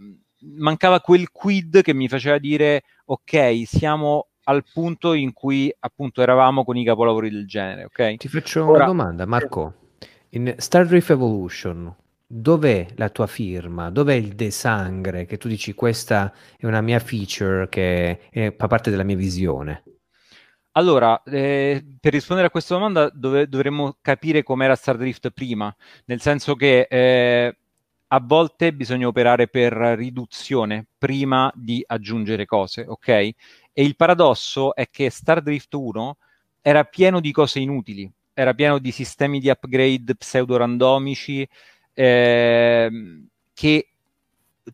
[0.56, 6.64] mancava quel quid che mi faceva dire ok, siamo al punto in cui appunto eravamo
[6.64, 7.84] con i capolavori del genere.
[7.84, 8.16] Ok?
[8.16, 9.74] Ti faccio Ora, una domanda, Marco.
[10.30, 11.94] In Star Drift Evolution,
[12.26, 13.90] dov'è la tua firma?
[13.90, 19.04] Dov'è il desangre che tu dici questa è una mia feature che fa parte della
[19.04, 19.82] mia visione?
[20.72, 26.20] Allora, eh, per rispondere a questa domanda dove, dovremmo capire com'era Star Drift prima, nel
[26.20, 27.56] senso che eh,
[28.08, 33.08] a volte bisogna operare per riduzione prima di aggiungere cose, ok?
[33.08, 33.34] E
[33.74, 36.16] il paradosso è che Stardrift 1
[36.62, 41.48] era pieno di cose inutili, era pieno di sistemi di upgrade pseudo-randomici
[41.92, 42.90] eh,
[43.52, 43.87] che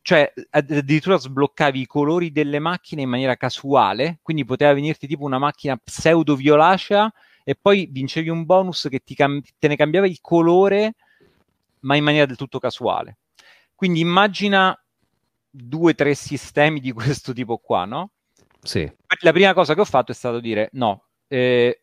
[0.02, 5.38] cioè addirittura sbloccavi i colori delle macchine in maniera casuale, quindi poteva venirti tipo una
[5.38, 7.12] macchina pseudo violacea
[7.44, 10.94] e poi vincevi un bonus che cam- te ne cambiava il colore
[11.80, 13.18] ma in maniera del tutto casuale.
[13.74, 14.76] Quindi immagina
[15.50, 18.11] due o tre sistemi di questo tipo qua, no?
[18.62, 18.90] Sì.
[19.20, 21.83] La prima cosa che ho fatto è stato dire no, eh,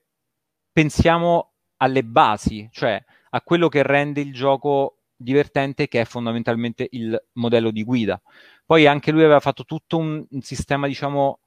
[0.71, 7.21] pensiamo alle basi, cioè a quello che rende il gioco divertente, che è fondamentalmente il
[7.33, 8.21] modello di guida.
[8.65, 11.39] Poi anche lui aveva fatto tutto un, un sistema, diciamo,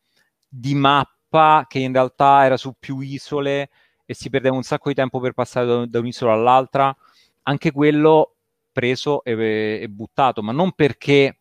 [0.48, 3.70] di mappa che in realtà era su più isole
[4.04, 6.94] e si perdeva un sacco di tempo per passare da, da un'isola all'altra.
[7.42, 8.36] Anche quello
[8.72, 11.38] preso e, e buttato, ma non perché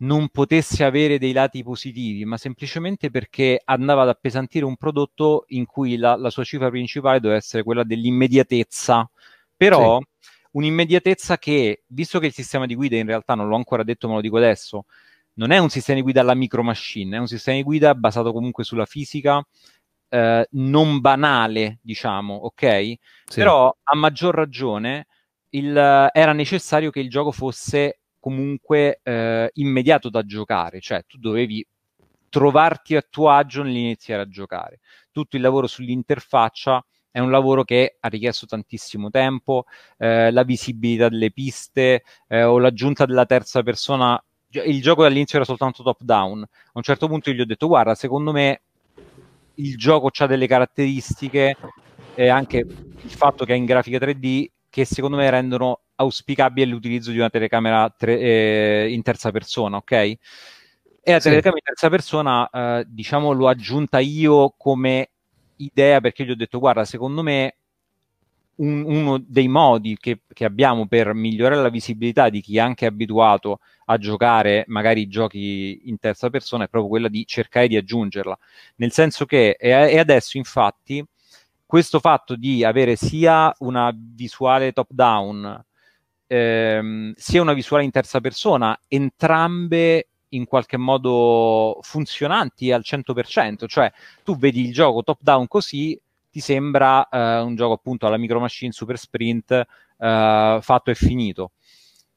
[0.00, 5.66] non potesse avere dei lati positivi, ma semplicemente perché andava ad appesantire un prodotto in
[5.66, 9.10] cui la, la sua cifra principale doveva essere quella dell'immediatezza.
[9.56, 10.06] Però sì.
[10.58, 14.14] Un'immediatezza che, visto che il sistema di guida in realtà non l'ho ancora detto, ma
[14.14, 14.84] lo dico adesso,
[15.34, 18.32] non è un sistema di guida alla micro machine, è un sistema di guida basato
[18.32, 19.40] comunque sulla fisica,
[20.08, 22.64] eh, non banale, diciamo, ok?
[23.24, 23.38] Sì.
[23.38, 25.06] Però a maggior ragione
[25.50, 31.64] il, era necessario che il gioco fosse comunque eh, immediato da giocare, cioè tu dovevi
[32.28, 34.80] trovarti a tuo agio nell'iniziare a giocare.
[35.12, 39.64] Tutto il lavoro sull'interfaccia è un lavoro che ha richiesto tantissimo tempo,
[39.96, 44.22] eh, la visibilità delle piste eh, o l'aggiunta della terza persona.
[44.50, 46.42] Il gioco dall'inizio era soltanto top down.
[46.42, 48.62] A un certo punto io gli ho detto: Guarda, secondo me
[49.54, 51.56] il gioco ha delle caratteristiche
[52.14, 57.10] e anche il fatto che è in grafica 3D che secondo me rendono auspicabile l'utilizzo
[57.10, 59.92] di una telecamera tre, eh, in terza persona, ok?
[59.92, 65.10] E la telecamera in terza persona, eh, diciamo, l'ho aggiunta io come
[65.58, 67.54] idea perché gli ho detto guarda secondo me
[68.56, 72.88] un, uno dei modi che, che, abbiamo per migliorare la visibilità di chi anche è
[72.88, 78.36] abituato a giocare magari giochi in terza persona è proprio quella di cercare di aggiungerla.
[78.76, 81.04] Nel senso che, e, e adesso infatti,
[81.64, 85.64] questo fatto di avere sia una visuale top down,
[86.26, 93.90] ehm, sia una visuale in terza persona, entrambe in qualche modo funzionanti al 100%, cioè
[94.22, 95.98] tu vedi il gioco top down così,
[96.30, 101.52] ti sembra uh, un gioco appunto alla Micro Machine Super Sprint uh, fatto e finito.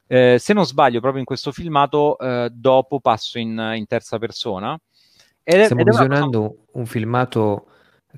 [0.06, 2.16] Uh, se non sbaglio, proprio in questo filmato,
[2.50, 4.78] dopo passo in, in, terza persona.
[5.42, 6.60] Ed, Stiamo ed visionando cosa...
[6.72, 7.66] un filmato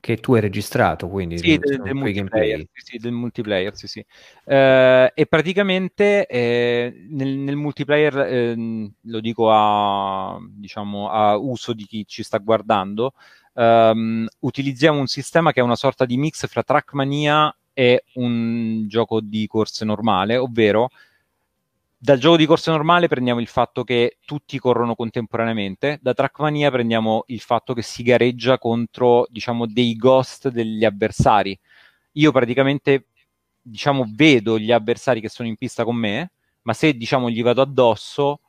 [0.01, 4.05] che tu hai registrato, quindi sì, del, del, multiplayer, sì, sì, del multiplayer, sì, sì.
[4.45, 11.85] Eh, e praticamente eh, nel, nel, multiplayer, eh, lo dico a, diciamo, a uso di
[11.85, 13.15] chi ci sta guardando,
[13.55, 19.21] um, utilizziamo un sistema che è una sorta di mix fra Trackmania e un gioco
[19.21, 20.91] di corse normale, ovvero
[22.05, 27.25] dal gioco di corse normale prendiamo il fatto che tutti corrono contemporaneamente, da Trackmania prendiamo
[27.29, 31.59] il fatto che si gareggia contro, diciamo, dei ghost degli avversari.
[32.13, 33.07] Io praticamente,
[33.59, 36.33] diciamo, vedo gli avversari che sono in pista con me,
[36.65, 38.41] ma se, diciamo, gli vado addosso,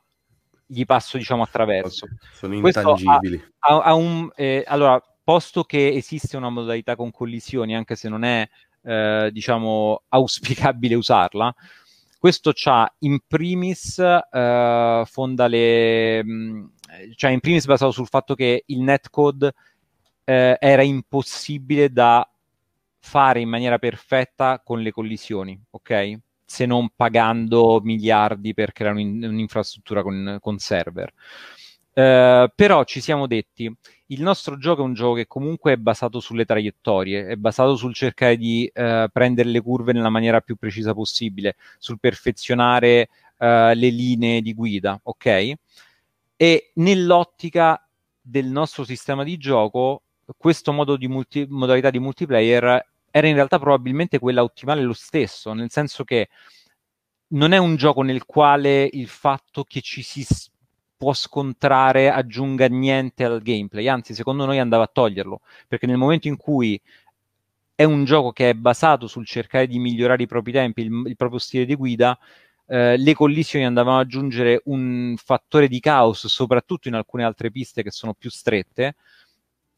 [0.66, 2.08] gli passo diciamo attraverso.
[2.34, 3.42] Sono intangibili.
[3.60, 8.10] Ha, ha, ha un, eh, allora, posto che esiste una modalità con collisioni, anche se
[8.10, 8.46] non è
[8.82, 11.54] eh, diciamo auspicabile usarla,
[12.18, 16.64] questo c'ha in primis eh, fonda le mm,
[17.14, 19.52] cioè in primis basato sul fatto che il netcode
[20.24, 22.28] eh, era impossibile da
[22.98, 26.18] fare in maniera perfetta con le collisioni, ok?
[26.46, 31.12] se non pagando miliardi per creare un, un'infrastruttura con, con server.
[31.92, 33.74] Uh, però ci siamo detti,
[34.08, 37.94] il nostro gioco è un gioco che comunque è basato sulle traiettorie, è basato sul
[37.94, 43.88] cercare di uh, prendere le curve nella maniera più precisa possibile, sul perfezionare uh, le
[43.88, 45.52] linee di guida, ok?
[46.36, 47.80] E nell'ottica
[48.20, 50.02] del nostro sistema di gioco,
[50.36, 55.52] questo modo di multi- modalità di multiplayer era in realtà probabilmente quella ottimale lo stesso,
[55.52, 56.28] nel senso che
[57.28, 60.22] non è un gioco nel quale il fatto che ci si
[60.96, 66.28] può scontrare aggiunga niente al gameplay, anzi secondo noi andava a toglierlo, perché nel momento
[66.28, 66.80] in cui
[67.74, 71.16] è un gioco che è basato sul cercare di migliorare i propri tempi, il, il
[71.16, 72.18] proprio stile di guida,
[72.68, 77.82] eh, le collisioni andavano ad aggiungere un fattore di caos, soprattutto in alcune altre piste
[77.82, 78.96] che sono più strette,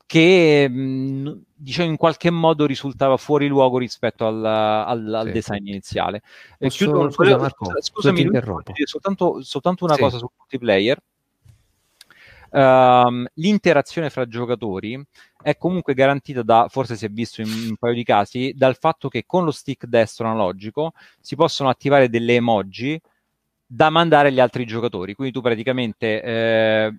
[0.09, 5.33] che mh, diciamo in qualche modo risultava fuori luogo rispetto al, al, al sì.
[5.33, 6.23] design iniziale.
[6.59, 8.27] Posso, chiudo, scusa, Marco, scusami,
[8.85, 10.01] soltanto, soltanto, una sì.
[10.01, 10.99] cosa sul multiplayer.
[12.51, 14.99] Uh, l'interazione fra giocatori
[15.43, 19.11] è comunque garantita da, forse si è visto in un paio di casi, dal fatto
[19.11, 22.99] che con lo stick destro analogico si possono attivare delle emoji
[23.67, 25.13] da mandare agli altri giocatori.
[25.13, 26.95] Quindi tu praticamente eh,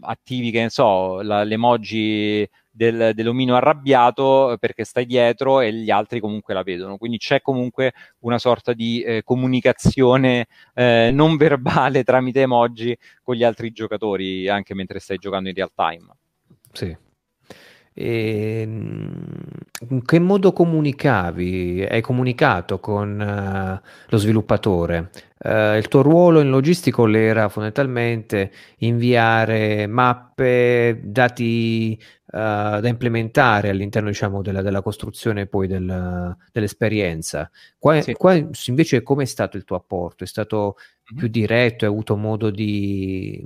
[0.00, 6.20] attivi, che ne so, la, l'emoji del, dell'omino arrabbiato perché stai dietro e gli altri
[6.20, 6.96] comunque la vedono.
[6.96, 13.44] Quindi c'è comunque una sorta di eh, comunicazione eh, non verbale tramite emoji con gli
[13.44, 16.06] altri giocatori anche mentre stai giocando in real time.
[16.72, 16.96] Sì.
[17.94, 19.24] E, ehm,
[19.90, 21.86] in che modo comunicavi?
[21.88, 25.10] Hai comunicato con uh, lo sviluppatore?
[25.38, 32.38] Uh, il tuo ruolo in logistico era fondamentalmente inviare mappe, dati uh,
[32.80, 37.50] da implementare all'interno diciamo, della, della costruzione poi del, dell'esperienza.
[37.78, 38.14] Qua, sì.
[38.14, 38.34] qua,
[38.66, 40.24] invece come è stato il tuo apporto?
[40.24, 41.18] È stato mm-hmm.
[41.18, 41.84] più diretto?
[41.84, 43.44] Hai avuto modo di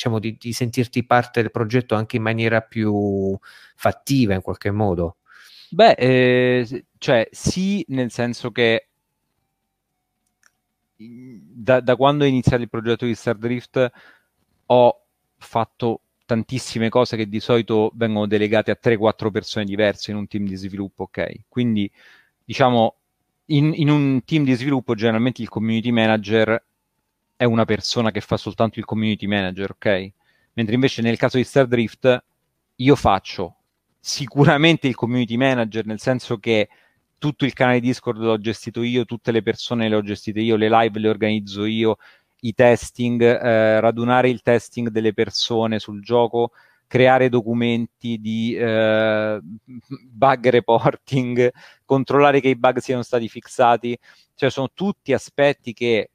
[0.00, 3.38] diciamo, di, di, sentirti parte del progetto anche in maniera più
[3.74, 5.16] fattiva in qualche modo?
[5.68, 8.88] Beh, eh, cioè sì, nel senso che
[10.96, 13.90] da, da, quando è iniziato il progetto di Stardrift
[14.66, 15.02] ho
[15.36, 20.46] fatto tantissime cose che di solito vengono delegate a 3-4 persone diverse in un team
[20.46, 21.40] di sviluppo, ok?
[21.48, 21.90] Quindi
[22.42, 22.94] diciamo
[23.46, 26.62] in, in, un team di sviluppo generalmente il community manager
[27.40, 30.10] è una persona che fa soltanto il community manager, ok?
[30.52, 32.22] Mentre invece nel caso di Stardrift
[32.76, 33.56] io faccio
[33.98, 36.68] sicuramente il community manager, nel senso che
[37.16, 40.68] tutto il canale Discord l'ho gestito io, tutte le persone le ho gestite io, le
[40.68, 41.96] live le organizzo io,
[42.40, 46.50] i testing, eh, radunare il testing delle persone sul gioco,
[46.86, 49.40] creare documenti di eh,
[50.10, 51.50] bug reporting,
[51.86, 53.98] controllare che i bug siano stati fissati,
[54.34, 56.10] cioè sono tutti aspetti che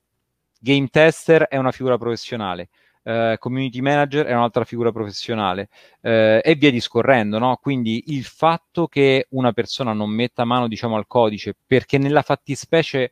[0.66, 2.70] game tester è una figura professionale,
[3.06, 5.70] Uh, community manager è un'altra figura professionale
[6.02, 7.56] uh, e via discorrendo, no?
[7.62, 13.12] Quindi il fatto che una persona non metta mano, diciamo, al codice perché nella fattispecie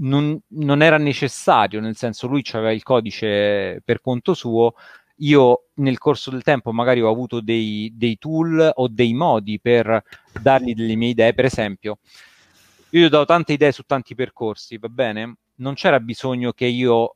[0.00, 4.74] non, non era necessario, nel senso lui aveva il codice per conto suo,
[5.22, 10.02] io nel corso del tempo magari ho avuto dei, dei tool o dei modi per
[10.42, 12.00] dargli delle mie idee, per esempio,
[12.90, 15.36] io gli ho dato tante idee su tanti percorsi, va bene?
[15.62, 17.14] Non c'era bisogno che io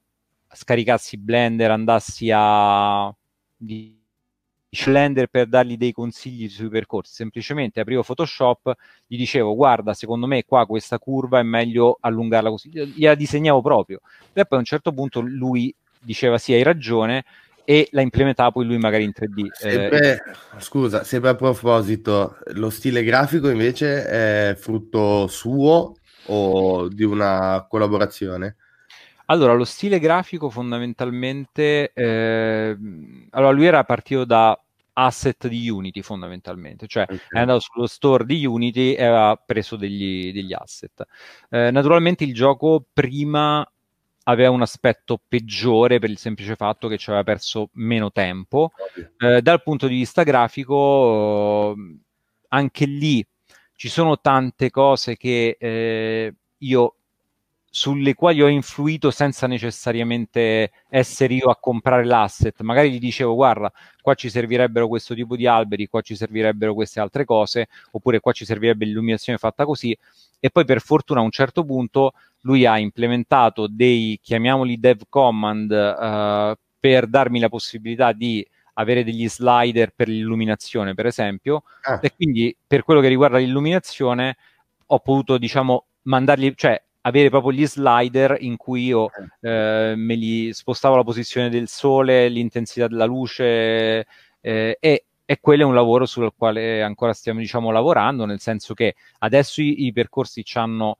[0.53, 3.13] scaricassi Blender, andassi a
[3.57, 8.73] Blender per dargli dei consigli sui percorsi, semplicemente aprivo Photoshop,
[9.05, 14.01] gli dicevo guarda, secondo me qua questa curva è meglio allungarla così, gliela disegnavo proprio.
[14.33, 17.25] E poi a un certo punto lui diceva sì, hai ragione,
[17.65, 19.49] e la implementava poi lui magari in 3D.
[19.51, 25.97] Sempre, eh, scusa, sempre a proposito, lo stile grafico invece è frutto suo
[26.27, 28.57] o di una collaborazione?
[29.27, 32.77] Allora, lo stile grafico fondamentalmente, eh,
[33.31, 34.59] allora lui era partito da
[34.99, 37.19] asset di Unity fondamentalmente, cioè okay.
[37.31, 41.05] è andato sullo store di Unity e aveva preso degli, degli asset.
[41.51, 43.69] Eh, naturalmente il gioco prima
[44.29, 48.73] aveva un aspetto peggiore per il semplice fatto che ci aveva perso meno tempo.
[49.19, 51.75] Eh, dal punto di vista grafico,
[52.49, 53.27] anche lì
[53.77, 56.95] ci sono tante cose che eh, io
[57.77, 62.63] sulle quali ho influito senza necessariamente essere io a comprare l'asset.
[62.63, 63.71] Magari gli dicevo, guarda,
[64.01, 68.33] qua ci servirebbero questo tipo di alberi, qua ci servirebbero queste altre cose, oppure qua
[68.33, 69.95] ci servirebbe l'illuminazione fatta così.
[70.41, 75.71] E poi per fortuna a un certo punto lui ha implementato dei, chiamiamoli dev command,
[75.71, 78.47] uh, per darmi la possibilità di
[78.79, 81.99] avere degli slider per l'illuminazione, per esempio, ah.
[82.03, 84.37] e quindi per quello che riguarda l'illuminazione
[84.87, 89.09] ho potuto, diciamo, mandargli, cioè avere proprio gli slider in cui io
[89.41, 94.07] eh, me li spostavo la posizione del sole, l'intensità della luce
[94.41, 98.75] eh, e, e, quello è un lavoro sul quale ancora stiamo diciamo, lavorando, nel senso
[98.75, 100.99] che adesso i, i percorsi hanno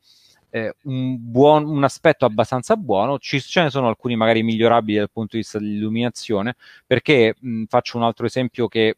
[0.51, 5.11] eh, un, buon, un aspetto abbastanza buono, ci, ce ne sono alcuni magari migliorabili dal
[5.11, 8.97] punto di vista dell'illuminazione, perché mh, faccio un altro esempio che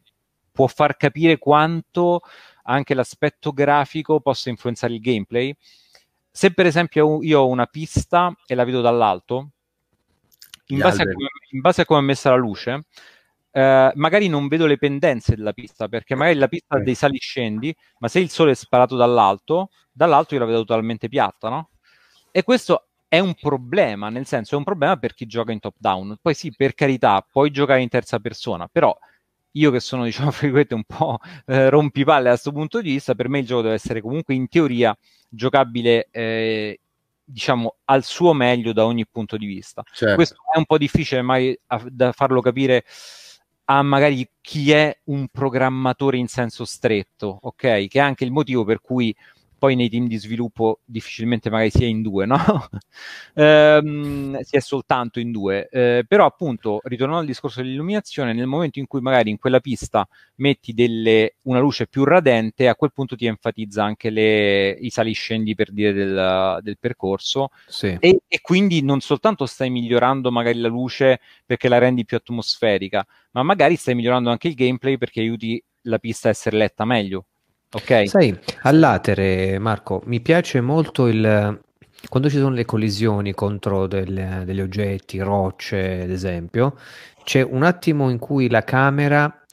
[0.51, 2.21] può far capire quanto
[2.63, 5.55] anche l'aspetto grafico possa influenzare il gameplay.
[6.31, 9.49] Se per esempio io ho una pista e la vedo dall'alto,
[10.67, 12.85] in, base come, in base a come è messa la luce,
[13.59, 17.17] eh, magari non vedo le pendenze della pista, perché magari la pista ha dei sali
[17.17, 21.69] scendi, ma se il sole è sparato dall'alto, dall'alto io la vedo totalmente piatta, no?
[22.31, 25.75] E questo è un problema, nel senso è un problema per chi gioca in top
[25.77, 26.17] down.
[26.21, 28.97] Poi sì, per carità, puoi giocare in terza persona, però
[29.53, 33.27] io che sono, diciamo, frequente un po' eh, rompipalle da questo punto di vista, per
[33.27, 34.97] me il gioco deve essere comunque in teoria
[35.27, 36.79] giocabile eh,
[37.25, 39.83] diciamo al suo meglio da ogni punto di vista.
[39.91, 40.15] Certo.
[40.15, 42.85] Questo è un po' difficile mai a, da farlo capire
[43.71, 47.87] a magari chi è un programmatore in senso stretto, ok?
[47.87, 49.15] Che è anche il motivo per cui
[49.59, 52.37] poi nei team di sviluppo difficilmente magari si è in due, no?
[53.35, 55.69] ehm, si è soltanto in due.
[55.69, 60.07] Eh, però appunto, ritornando al discorso dell'illuminazione, nel momento in cui magari in quella pista
[60.35, 65.53] metti delle, una luce più radente, a quel punto ti enfatizza anche le, i saliscendi
[65.53, 67.95] per dire del, del percorso sì.
[67.99, 73.05] e, e quindi non soltanto stai migliorando magari la luce perché la rendi più atmosferica,
[73.31, 77.25] ma magari stai migliorando anche il gameplay perché aiuti la pista a essere letta meglio
[77.71, 78.07] Ok.
[78.07, 81.59] Sai, all'atere, Marco, mi piace molto il
[82.07, 86.77] quando ci sono le collisioni contro del, degli oggetti, rocce, ad esempio,
[87.23, 89.45] c'è un attimo in cui la camera,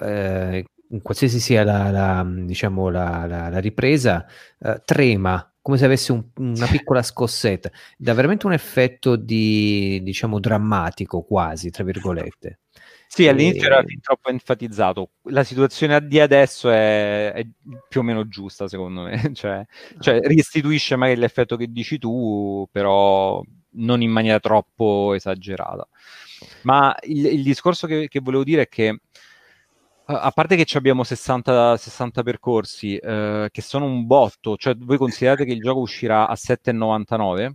[0.00, 0.64] eh,
[1.02, 4.26] qualsiasi sia la, la, diciamo la, la ripresa,
[4.58, 7.70] eh, trema come se avesse un, una piccola scossetta.
[7.96, 12.58] Dà veramente un effetto di, diciamo, drammatico quasi, tra virgolette.
[13.14, 13.66] Sì, all'inizio e...
[13.66, 15.10] era fin troppo enfatizzato.
[15.28, 17.46] La situazione di adesso è, è
[17.88, 19.30] più o meno giusta, secondo me.
[19.34, 19.64] cioè,
[20.00, 23.40] cioè, restituisce magari l'effetto che dici tu, però
[23.76, 25.86] non in maniera troppo esagerata.
[26.62, 28.98] Ma il, il discorso che, che, volevo dire è che,
[30.06, 35.44] a parte che abbiamo 60, 60 percorsi, eh, che sono un botto, cioè voi considerate
[35.44, 37.52] che il gioco uscirà a 7,99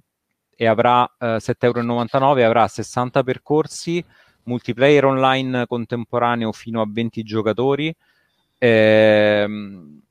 [0.56, 4.02] e avrà eh, 7,99 e avrà 60 percorsi
[4.50, 7.96] multiplayer online contemporaneo fino a 20 giocatori
[8.58, 10.02] ehm,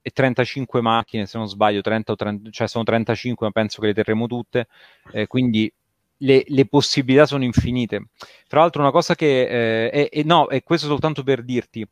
[0.00, 3.88] e 35 macchine, se non sbaglio, 30 o 30, cioè sono 35, ma penso che
[3.88, 4.68] le terremo tutte,
[5.12, 5.72] eh, quindi
[6.18, 8.08] le, le, possibilità sono infinite.
[8.46, 11.86] Tra l'altro una cosa che, eh, è, è, no, è questo soltanto per dirti,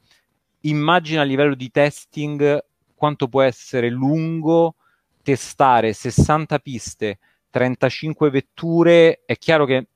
[0.61, 2.65] immagina a livello di testing
[2.95, 4.77] quanto può essere lungo
[5.23, 7.19] testare 60 piste,
[7.51, 9.89] 35 vetture, è chiaro che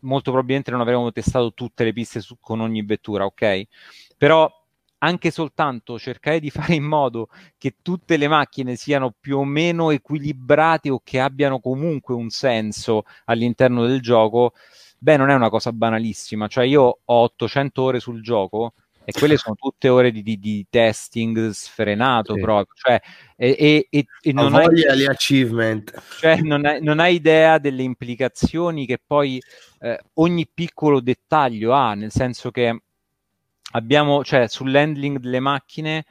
[0.00, 3.62] molto probabilmente non avremmo testato tutte le piste su, con ogni vettura, ok?
[4.16, 4.50] Però
[4.98, 7.28] anche soltanto cercare di fare in modo
[7.58, 13.04] che tutte le macchine siano più o meno equilibrate o che abbiano comunque un senso
[13.26, 14.52] all'interno del gioco,
[14.98, 16.46] beh, non è una cosa banalissima.
[16.48, 18.72] Cioè, io ho 800 ore sul gioco
[19.08, 22.40] e quelle sono tutte ore di, di, di testing sfrenato sì.
[22.40, 22.74] proprio.
[22.74, 23.00] Cioè,
[23.36, 26.02] e, e, e non hai, gli achievement.
[26.18, 29.40] Cioè, non hai, non hai, idea delle implicazioni che poi
[29.78, 32.80] eh, ogni piccolo dettaglio ha, nel senso che
[33.70, 36.04] abbiamo, cioè, sull'handling delle macchine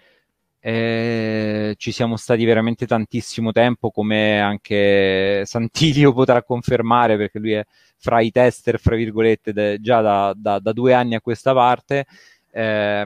[0.61, 7.63] eh, ci siamo stati veramente tantissimo tempo, come anche Santilio potrà confermare, perché lui è
[7.97, 12.05] fra i tester, fra virgolette, de, già da, da, da, due anni a questa parte.
[12.55, 13.03] Eh,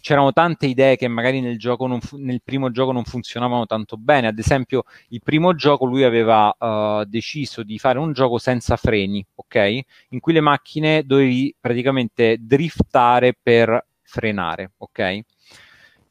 [0.00, 1.58] c'erano tante idee che magari nel,
[2.00, 4.26] fu- nel, primo gioco non funzionavano tanto bene.
[4.26, 9.24] Ad esempio, il primo gioco lui aveva uh, deciso di fare un gioco senza freni,
[9.34, 9.80] ok?
[10.10, 15.20] In cui le macchine dovevi praticamente driftare per frenare, ok?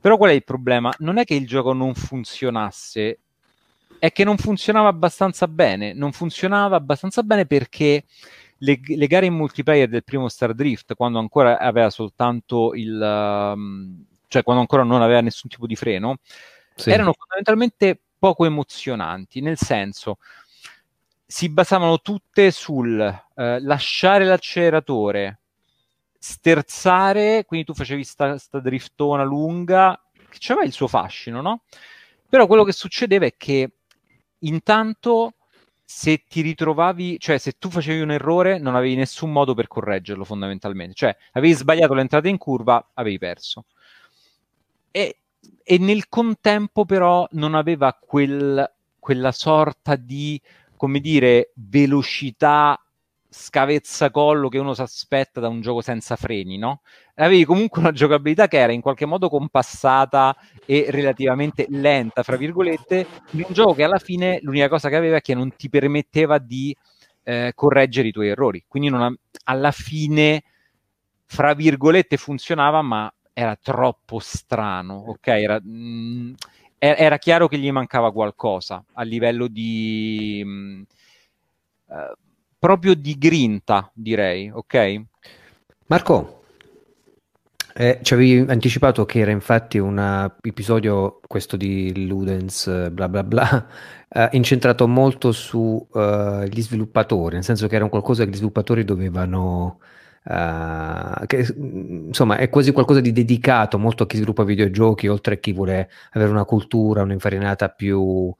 [0.01, 0.91] Però qual è il problema?
[0.97, 3.19] Non è che il gioco non funzionasse,
[3.99, 5.93] è che non funzionava abbastanza bene.
[5.93, 8.05] Non funzionava abbastanza bene perché
[8.63, 12.99] le, le, gare in multiplayer del primo Star Drift, quando ancora aveva soltanto il...
[12.99, 16.17] Um, cioè quando ancora non aveva nessun tipo di freno,
[16.73, 16.89] sì.
[16.89, 20.17] erano fondamentalmente poco emozionanti, nel senso
[21.25, 25.39] si basavano tutte sul uh, lasciare l'acceleratore,
[26.17, 31.63] sterzare, quindi tu facevi sta, sta driftona lunga, che aveva il suo fascino, no?
[32.27, 33.71] Però quello che succedeva è che
[34.39, 35.33] intanto
[35.95, 40.25] se ti ritrovavi, cioè se tu facevi un errore non avevi nessun modo per correggerlo
[40.25, 43.65] fondamentalmente, cioè avevi sbagliato l'entrata in curva, avevi perso.
[44.89, 45.19] E,
[45.63, 50.41] e nel contempo però non aveva quel, quella sorta di,
[50.75, 52.83] come dire, velocità
[53.33, 56.81] scavezzacollo che uno si aspetta da un gioco senza freni, no?
[57.15, 63.07] Avevi comunque una giocabilità che era in qualche modo compassata e relativamente lenta, fra virgolette,
[63.31, 66.37] di un gioco che alla fine l'unica cosa che aveva è che non ti permetteva
[66.37, 66.75] di
[67.23, 68.63] eh, correggere i tuoi errori.
[68.67, 69.13] Quindi ha,
[69.45, 70.43] alla fine,
[71.25, 75.27] fra virgolette, funzionava, ma era troppo strano, ok?
[75.27, 76.33] Era, mh, mm,
[76.77, 80.41] era chiaro che gli mancava qualcosa a livello di...
[80.45, 80.81] Mh, mm,
[81.89, 82.13] eh,
[82.63, 85.01] proprio di grinta, direi, ok?
[85.87, 86.43] Marco,
[87.73, 93.67] eh, ci avevi anticipato che era infatti un episodio, questo di Ludens, bla bla bla,
[94.07, 98.85] eh, incentrato molto sugli uh, sviluppatori, nel senso che era un qualcosa che gli sviluppatori
[98.85, 99.79] dovevano...
[100.23, 105.37] Uh, che, insomma è quasi qualcosa di dedicato molto a chi sviluppa videogiochi oltre a
[105.37, 108.33] chi vuole avere una cultura, un'infarinata più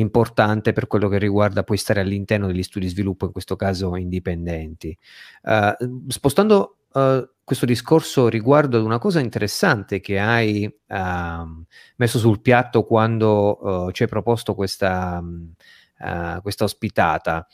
[0.00, 3.96] importante per quello che riguarda poi stare all'interno degli studi di sviluppo, in questo caso
[3.96, 4.96] indipendenti.
[5.42, 11.64] Uh, spostando uh, questo discorso riguardo ad una cosa interessante che hai uh,
[11.96, 15.22] messo sul piatto quando ci hai proposto questa,
[16.42, 17.46] questa ospitata.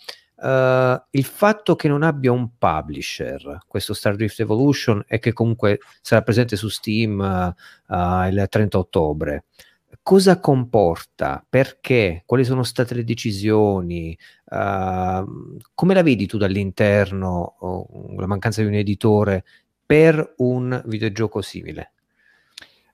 [0.43, 5.78] Uh, il fatto che non abbia un publisher, questo Star Drift Evolution, e che comunque
[6.01, 7.20] sarà presente su Steam
[7.86, 9.45] uh, il 30 ottobre,
[10.03, 18.14] cosa comporta, perché, quali sono state le decisioni, uh, come la vedi tu dall'interno, oh,
[18.16, 19.44] la mancanza di un editore
[19.86, 21.92] per un videogioco simile?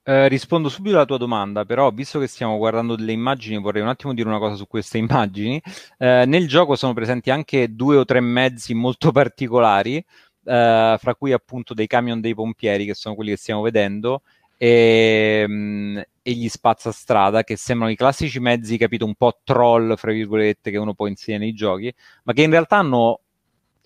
[0.08, 3.88] Eh, rispondo subito alla tua domanda, però visto che stiamo guardando delle immagini, vorrei un
[3.88, 5.60] attimo dire una cosa su queste immagini.
[5.98, 11.32] Eh, nel gioco sono presenti anche due o tre mezzi molto particolari, eh, fra cui
[11.32, 14.22] appunto dei camion dei pompieri, che sono quelli che stiamo vedendo,
[14.58, 20.12] e, ehm, e gli spazzastrada che sembrano i classici mezzi, capito, un po' troll, fra
[20.12, 21.94] virgolette, che uno può inserire nei giochi,
[22.24, 23.20] ma che in realtà hanno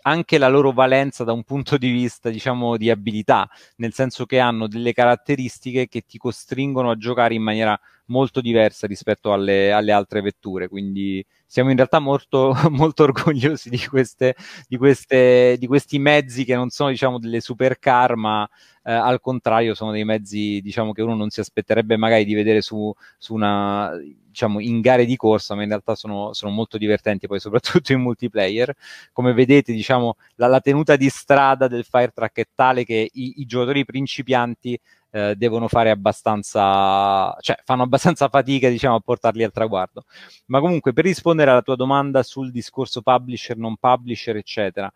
[0.05, 4.41] anche la loro valenza da un punto di vista, diciamo, di abilità, nel senso che
[4.41, 9.93] hanno delle caratteristiche che ti costringono a giocare in maniera molto diversa rispetto alle, alle
[9.93, 10.69] altre vetture.
[10.69, 14.35] Quindi siamo in realtà molto, molto orgogliosi di, queste,
[14.67, 18.49] di, queste, di questi mezzi che non sono, diciamo, delle supercar, ma
[18.85, 22.63] eh, al contrario sono dei mezzi diciamo, che uno non si aspetterebbe magari di vedere
[22.63, 23.93] su, su una,
[24.33, 28.01] diciamo, in gare di corsa, ma in realtà sono, sono, molto divertenti poi soprattutto in
[28.01, 28.75] multiplayer.
[29.13, 33.47] Come vedete diciamo, la, la tenuta di strada del Firetrack è tale che i, i
[33.47, 34.79] giocatori principianti
[35.13, 40.05] eh, devono fare abbastanza, cioè fanno abbastanza fatica diciamo a portarli al traguardo.
[40.47, 44.91] Ma comunque per rispondere alla tua domanda sul discorso publisher, non publisher, eccetera.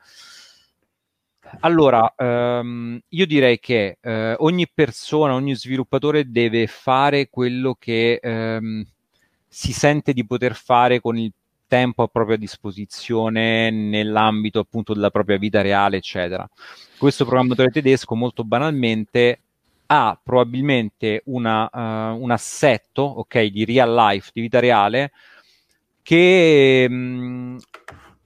[1.61, 8.85] Allora, ehm, io direi che eh, ogni persona, ogni sviluppatore deve fare quello che ehm,
[9.47, 11.33] si sente di poter fare con il
[11.69, 16.49] tempo a propria disposizione nell'ambito appunto della propria vita reale, eccetera.
[16.99, 19.41] Questo programmatore tedesco molto banalmente
[19.87, 25.12] ha probabilmente una, uh, un assetto, ok, di real life, di vita reale,
[26.03, 27.57] che mh, mm,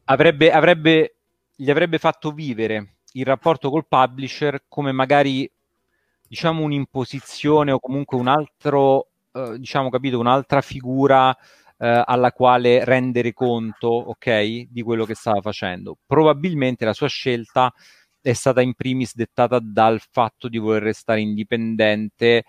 [0.05, 1.17] avrebbe, avrebbe,
[1.55, 5.51] gli avrebbe fatto vivere il rapporto col publisher come magari
[6.27, 11.35] diciamo un'imposizione o comunque un altro, uh, diciamo capito, un'altra figura uh,
[11.77, 15.97] alla quale rendere conto, ok, di quello che stava facendo.
[16.07, 17.73] Probabilmente la sua scelta
[18.21, 22.45] è stata in primis dettata dal fatto di voler restare indipendente,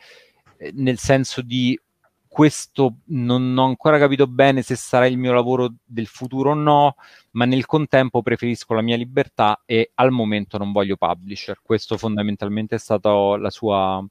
[0.57, 1.79] eh, nel senso di
[2.27, 6.95] questo non ho ancora capito bene se sarà il mio lavoro del futuro o no,
[7.31, 11.59] ma nel contempo preferisco la mia libertà e al momento non voglio publisher.
[11.61, 14.01] Questo fondamentalmente è stata la sua,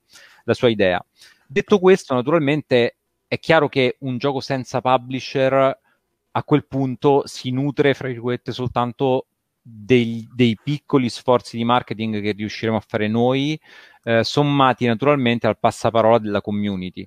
[0.44, 1.02] la sua idea.
[1.46, 5.78] Detto questo, naturalmente è chiaro che un gioco senza publisher
[6.32, 9.28] a quel punto si nutre, fra virgolette, soltanto
[9.62, 13.60] dei, dei, piccoli sforzi di marketing che riusciremo a fare noi,
[14.04, 17.06] eh, sommati naturalmente al passaparola della community.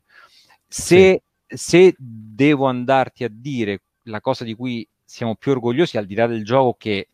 [0.67, 1.57] Se, sì.
[1.57, 6.27] se, devo andarti a dire la cosa di cui siamo più orgogliosi, al di là
[6.27, 7.09] del gioco, che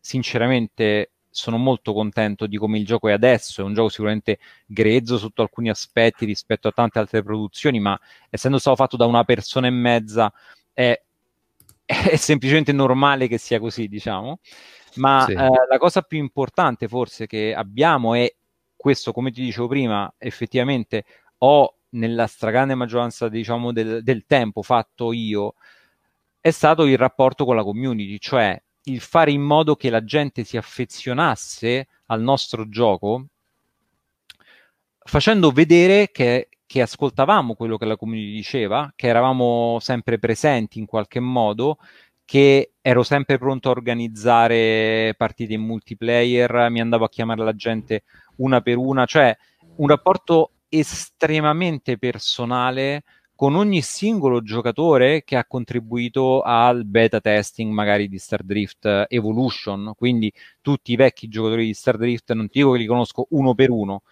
[0.00, 5.18] sinceramente sono molto contento di come il gioco è adesso, è un gioco sicuramente grezzo
[5.18, 7.98] sotto alcuni aspetti rispetto a tante altre produzioni, ma
[8.30, 10.32] essendo stato fatto da una persona e mezza
[10.72, 10.98] è
[11.86, 14.40] è semplicemente normale che sia così, diciamo.
[14.96, 15.32] Ma sì.
[15.32, 18.34] eh, la cosa più importante forse che abbiamo è
[18.74, 21.04] questo, come ti dicevo prima, effettivamente
[21.38, 25.54] ho nella stragrande maggioranza diciamo, del, del tempo fatto io,
[26.40, 30.44] è stato il rapporto con la community, cioè il fare in modo che la gente
[30.44, 33.26] si affezionasse al nostro gioco
[35.06, 40.86] facendo vedere che che ascoltavamo quello che la community diceva, che eravamo sempre presenti in
[40.86, 41.78] qualche modo,
[42.24, 48.02] che ero sempre pronto a organizzare partite in multiplayer, mi andavo a chiamare la gente
[48.36, 49.34] una per una, cioè
[49.76, 53.04] un rapporto estremamente personale
[53.36, 59.92] con ogni singolo giocatore che ha contribuito al beta testing magari di Star Drift Evolution,
[59.94, 63.54] quindi tutti i vecchi giocatori di Star Drift non ti dico che li conosco uno
[63.54, 64.02] per uno,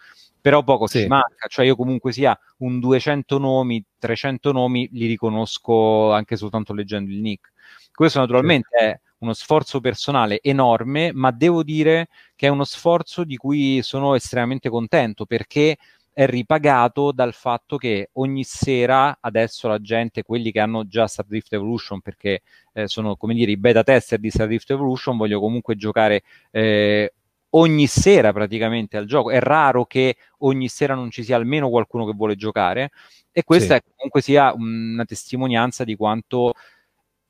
[0.45, 0.99] però poco sì.
[0.99, 6.71] ci manca, cioè io comunque sia un 200 nomi, 300 nomi li riconosco anche soltanto
[6.71, 7.51] leggendo il nick.
[7.91, 8.85] Questo naturalmente sì.
[8.85, 14.13] è uno sforzo personale enorme, ma devo dire che è uno sforzo di cui sono
[14.13, 15.77] estremamente contento perché
[16.13, 21.25] è ripagato dal fatto che ogni sera adesso la gente, quelli che hanno già Star
[21.25, 22.43] Drift Evolution, perché
[22.73, 26.21] eh, sono come dire i beta tester di Star Drift Evolution, voglio comunque giocare
[26.51, 27.11] eh,
[27.55, 29.31] ogni sera praticamente al gioco.
[29.31, 32.91] È raro che ogni sera non ci sia almeno qualcuno che vuole giocare
[33.31, 33.79] e questa sì.
[33.81, 36.53] è comunque sia una testimonianza di quanto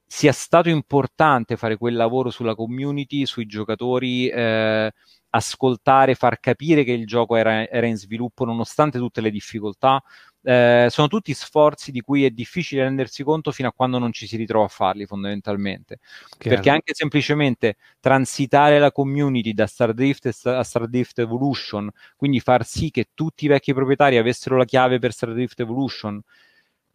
[0.07, 4.91] sia stato importante fare quel lavoro sulla community, sui giocatori, eh,
[5.29, 10.01] ascoltare, far capire che il gioco era, era in sviluppo nonostante tutte le difficoltà,
[10.47, 14.27] eh, sono tutti sforzi di cui è difficile rendersi conto fino a quando non ci
[14.27, 15.97] si ritrova a farli fondamentalmente
[16.37, 16.55] Chiaro.
[16.55, 23.07] perché anche semplicemente transitare la community da Stardrift a Stardrift Evolution quindi far sì che
[23.15, 26.21] tutti i vecchi proprietari avessero la chiave per Stardrift Evolution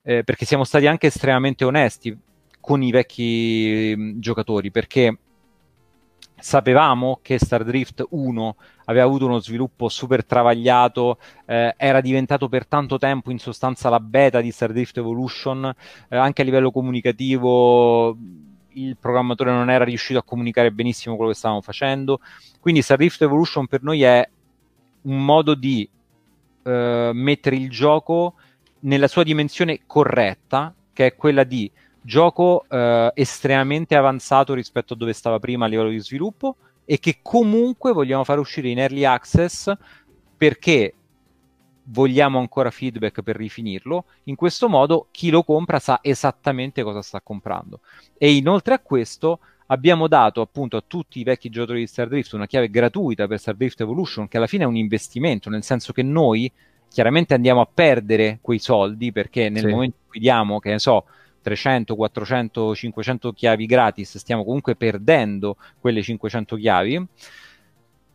[0.03, 2.17] eh, perché siamo stati anche estremamente onesti
[2.61, 5.19] con i vecchi mh, giocatori perché
[6.41, 12.99] sapevamo che Stardrift 1 aveva avuto uno sviluppo super travagliato, eh, era diventato per tanto
[12.99, 15.73] tempo in sostanza la beta di Stardrift Evolution,
[16.09, 18.17] eh, anche a livello comunicativo
[18.75, 22.21] il programmatore non era riuscito a comunicare benissimo quello che stavamo facendo,
[22.61, 24.29] quindi Stardrift Evolution per noi è
[25.03, 25.89] un modo di
[26.63, 28.35] eh, mettere il gioco
[28.81, 31.71] nella sua dimensione corretta, che è quella di
[32.03, 37.19] gioco eh, estremamente avanzato rispetto a dove stava prima a livello di sviluppo e che
[37.23, 39.73] comunque vogliamo fare uscire in early access
[40.37, 40.95] perché
[41.85, 44.05] vogliamo ancora feedback per rifinirlo.
[44.25, 47.81] In questo modo chi lo compra sa esattamente cosa sta comprando.
[48.17, 52.47] E inoltre a questo abbiamo dato appunto a tutti i vecchi giocatori di Stardrift una
[52.47, 56.51] chiave gratuita per Stardrift Evolution che alla fine è un investimento, nel senso che noi
[56.89, 59.69] chiaramente andiamo a perdere quei soldi perché nel sì.
[59.69, 61.05] momento in cui diamo, che ne so,
[61.43, 67.07] 300, 400, 500 chiavi gratis, stiamo comunque perdendo quelle 500 chiavi.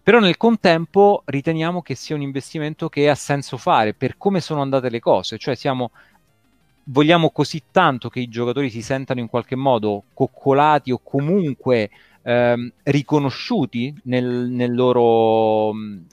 [0.06, 4.62] Però nel contempo riteniamo che sia un investimento che ha senso fare per come sono
[4.62, 5.90] andate le cose, cioè siamo,
[6.84, 11.90] vogliamo così tanto che i giocatori si sentano in qualche modo coccolati o comunque
[12.22, 16.04] ehm, riconosciuti nel, nel loro, uh,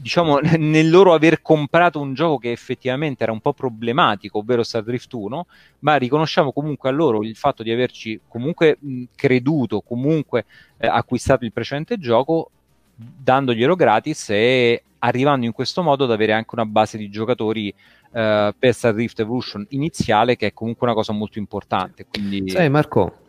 [0.00, 4.82] diciamo, nel loro aver comprato un gioco che effettivamente era un po' problematico, ovvero Star
[4.82, 5.46] Drift 1,
[5.80, 10.44] ma riconosciamo comunque a loro il fatto di averci comunque mh, creduto, comunque
[10.78, 12.50] eh, acquistato il precedente gioco,
[12.94, 17.72] dandoglielo gratis e arrivando in questo modo ad avere anche una base di giocatori
[18.12, 22.06] eh, per Star Drift Evolution iniziale, che è comunque una cosa molto importante.
[22.10, 22.50] Quindi...
[22.50, 23.19] Sai Marco,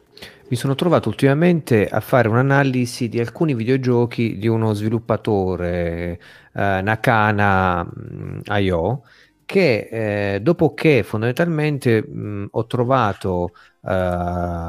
[0.49, 6.19] mi sono trovato ultimamente a fare un'analisi di alcuni videogiochi di uno sviluppatore
[6.53, 9.03] eh, Nakana mm, IO
[9.45, 13.51] che eh, dopo che fondamentalmente mh, mm, ho trovato,
[13.85, 13.89] eh,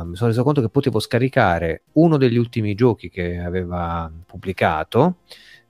[0.05, 5.19] mi sono reso conto che potevo scaricare uno degli ultimi giochi che aveva pubblicato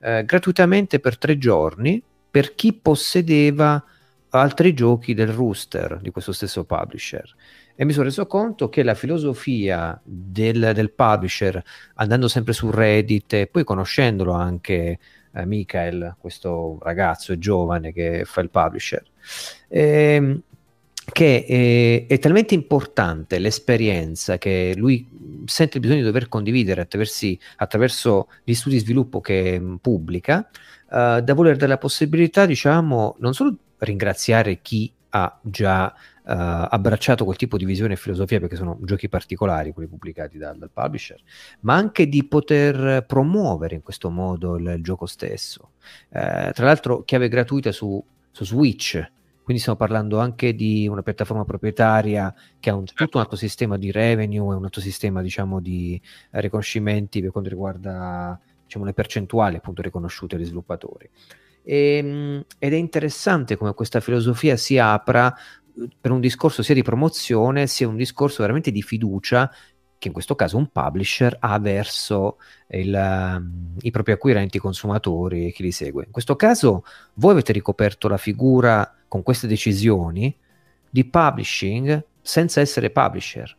[0.00, 3.82] eh, gratuitamente per tre giorni per chi possedeva
[4.30, 7.34] altri giochi del Rooster di questo stesso publisher
[7.74, 11.62] e mi sono reso conto che la filosofia del, del publisher,
[11.94, 14.98] andando sempre su Reddit e poi conoscendolo anche
[15.34, 19.02] eh, Michael, questo ragazzo giovane che fa il publisher,
[19.68, 20.40] ehm,
[21.10, 25.08] che è, è, talmente importante l'esperienza che lui
[25.46, 26.86] sente il bisogno di dover condividere
[27.56, 30.48] attraverso, gli studi di sviluppo che mh, pubblica,
[30.90, 35.92] uh, da voler dare la possibilità, diciamo, non solo ringraziare chi ha già
[36.24, 40.70] abbracciato quel tipo di visione e filosofia perché sono giochi particolari quelli pubblicati dal, dal
[40.70, 41.20] publisher,
[41.60, 45.72] ma anche di poter promuovere in questo modo il, il gioco stesso.
[46.10, 48.94] Uh, tra l'altro, chiave gratuita su, su, Switch,
[49.42, 53.76] quindi stiamo parlando anche di una piattaforma proprietaria che ha un, tutto un altro sistema
[53.76, 56.00] di revenue e un altro sistema diciamo, di
[56.30, 61.10] riconoscimenti per quanto riguarda diciamo, le percentuali appunto riconosciute agli sviluppatori.
[61.64, 65.34] E, ehm, ed è interessante come questa filosofia si apra
[66.00, 69.50] per un discorso sia di promozione sia un discorso veramente di fiducia
[70.02, 72.38] che in questo caso un publisher ha verso
[72.70, 76.04] il, um, i propri acquirenti, consumatori e chi li segue.
[76.06, 80.36] In questo caso voi avete ricoperto la figura con queste decisioni
[80.90, 83.56] di publishing senza essere publisher.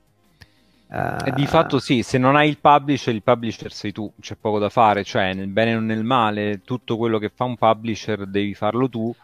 [0.90, 4.60] Uh, di fatto sì, se non hai il publisher, il publisher sei tu, c'è poco
[4.60, 8.54] da fare, cioè nel bene o nel male, tutto quello che fa un publisher devi
[8.54, 9.16] farlo tu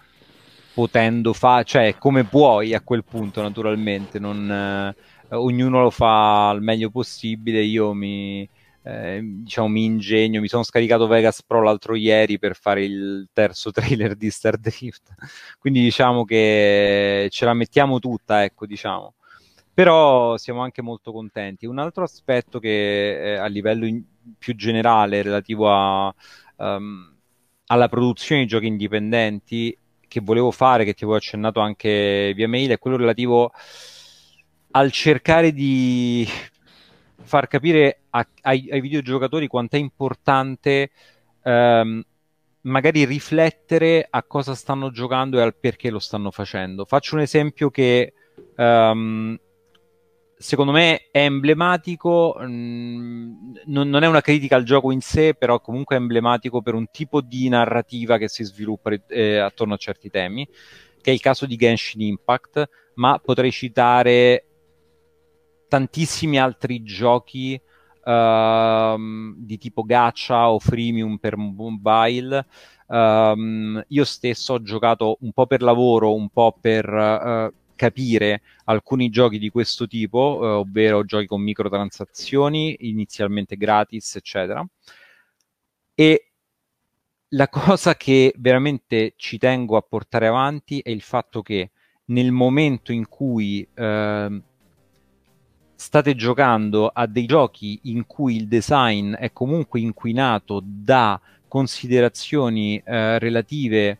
[0.79, 6.61] potendo fare, cioè come puoi a quel punto naturalmente, non, eh, ognuno lo fa al
[6.61, 8.47] meglio possibile, io mi,
[8.83, 13.71] eh, diciamo, mi ingegno, mi sono scaricato Vegas Pro l'altro ieri per fare il terzo
[13.75, 15.15] trailer di Star Drift,
[15.59, 19.15] quindi diciamo che ce la mettiamo tutta, ecco diciamo.
[19.73, 21.65] Però siamo anche molto contenti.
[21.65, 24.01] Un altro aspetto che eh, a livello in,
[24.37, 26.13] più generale relativo a,
[26.57, 27.15] um,
[27.67, 29.77] alla produzione di giochi indipendenti
[30.09, 33.53] che volevo fare, che ti avevo accennato anche via mail, è quello relativo
[34.71, 36.27] al cercare di
[37.21, 40.91] far capire a, ai, ai, videogiocatori quanto è importante
[41.43, 42.03] ehm,
[42.61, 46.85] magari riflettere a cosa stanno giocando e al perché lo stanno facendo.
[46.85, 48.13] Faccio un esempio che
[48.55, 49.39] ehm,
[50.41, 55.33] secondo me è emblematico, mh, mm, non, non, è una critica al gioco in sé,
[55.33, 59.77] però comunque è emblematico per un tipo di narrativa che si sviluppa eh, attorno a
[59.77, 60.47] certi temi,
[61.01, 64.45] che è il caso di Genshin Impact, ma potrei citare
[65.67, 67.61] tantissimi altri giochi
[68.05, 72.45] uh, di tipo gacha o freemium per mobile.
[72.87, 79.09] Um, io stesso ho giocato un po' per lavoro, un po' per uh, capire alcuni
[79.09, 84.67] giochi di questo tipo, eh, ovvero giochi con microtransazioni, inizialmente gratis, eccetera.
[85.95, 86.31] E
[87.29, 91.71] la cosa che veramente ci tengo a portare avanti è il fatto che
[92.07, 94.41] nel momento in cui eh,
[95.75, 103.19] state giocando a dei giochi in cui il design è comunque inquinato da considerazioni eh,
[103.19, 103.99] relative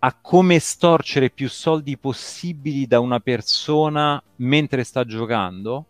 [0.00, 5.84] a come storcere più soldi possibili da una persona mentre sta giocando,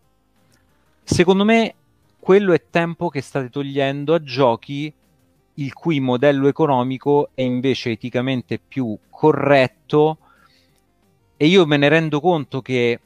[1.05, 1.75] secondo me
[2.19, 4.93] quello è tempo che state togliendo a giochi
[5.55, 10.19] il cui modello economico è invece eticamente più corretto.
[11.37, 13.01] E io me ne rendo conto che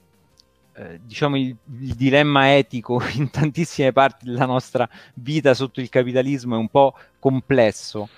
[0.75, 6.55] eh, diciamo il, il, dilemma etico in tantissime parti della nostra vita sotto il capitalismo
[6.55, 8.09] è un po' complesso.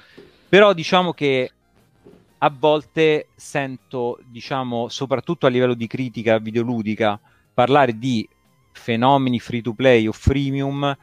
[0.48, 1.50] Però diciamo che
[2.44, 7.18] a volte sento, diciamo, soprattutto a livello di critica videoludica,
[7.54, 8.28] parlare di
[8.72, 10.94] fenomeni free to play o freemium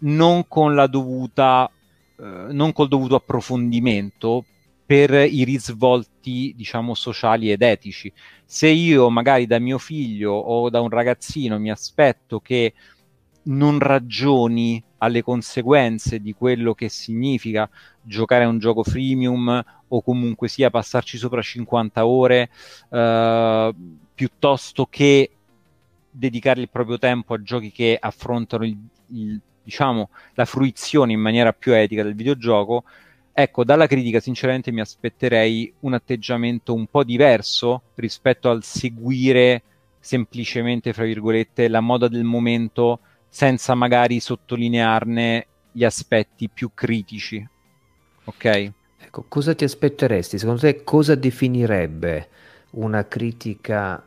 [0.00, 1.70] non con la dovuta
[2.18, 4.44] eh, non col dovuto approfondimento
[4.84, 8.12] per i risvolti, diciamo, sociali ed etici.
[8.44, 12.74] Se io magari da mio figlio o da un ragazzino mi aspetto che
[13.44, 17.68] non ragioni alle conseguenze di quello che significa
[18.02, 22.50] giocare a un gioco freemium o comunque sia passarci sopra 50 ore
[22.90, 23.74] eh,
[24.14, 25.30] piuttosto che
[26.10, 28.76] dedicare il proprio tempo a giochi che affrontano il,
[29.12, 32.84] il, diciamo, la fruizione in maniera più etica del videogioco,
[33.32, 39.62] ecco, dalla critica sinceramente mi aspetterei un atteggiamento un po' diverso rispetto al seguire
[40.00, 47.46] semplicemente, fra virgolette, la moda del momento senza magari sottolinearne gli aspetti più critici.
[48.24, 48.72] Ok?
[48.98, 50.38] Ecco, cosa ti aspetteresti?
[50.38, 52.28] Secondo te cosa definirebbe
[52.70, 54.02] una critica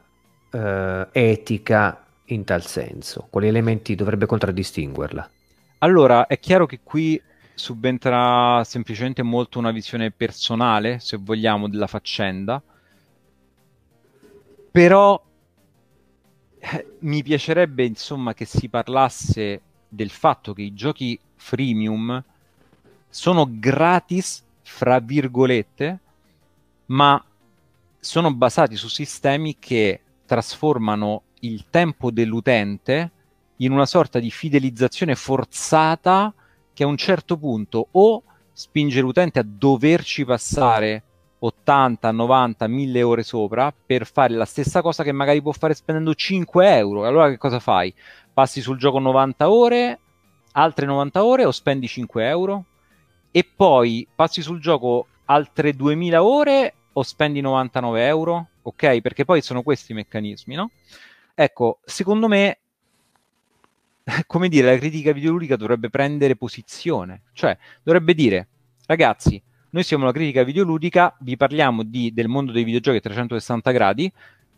[0.52, 3.28] eh, etica in tal senso?
[3.30, 5.30] Quali elementi dovrebbe contraddistinguerla?
[5.80, 7.20] Allora, è chiaro che qui
[7.54, 12.62] subentra semplicemente molto una visione personale, se vogliamo, della faccenda,
[14.72, 15.22] però
[17.00, 22.24] mi piacerebbe insomma che si parlasse del fatto che i giochi freemium
[23.10, 26.00] sono gratis, fra virgolette,
[26.88, 27.24] ma
[28.00, 33.12] sono basati su sistemi che trasformano il tempo dell'utente
[33.58, 36.34] in una sorta di fidelizzazione forzata
[36.74, 41.04] che a un certo punto o spinge l'utente a doverci passare
[41.44, 46.14] 80, 90, 1000 ore sopra per fare la stessa cosa che magari può fare spendendo
[46.14, 47.06] 5 euro.
[47.06, 47.94] Allora che cosa fai?
[48.32, 50.00] Passi sul gioco 90 ore,
[50.54, 52.66] altre 90 ore o spendi 5 euro?
[53.32, 58.48] E poi passi sul gioco altre 2000 ore o spendi 99 euro?
[58.64, 59.02] Ok?
[59.02, 60.70] Perché poi sono questi i meccanismi, no?
[61.34, 62.60] Ecco, secondo me,
[64.28, 68.48] come dire, la critica videoludica dovrebbe prendere posizione, cioè dovrebbe dire,
[68.86, 69.42] ragazzi,
[69.72, 74.12] noi siamo la critica videoludica, vi parliamo di, del mondo dei videogiochi a 360 gradi,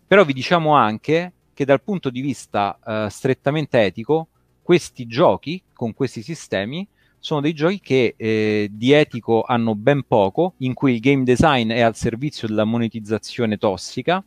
[0.06, 4.28] però vi diciamo anche che dal punto di vista uh, strettamente etico,
[4.62, 6.88] questi giochi con questi sistemi
[7.20, 11.72] sono dei giochi che eh, di etico hanno ben poco, in cui il game design
[11.72, 14.24] è al servizio della monetizzazione tossica,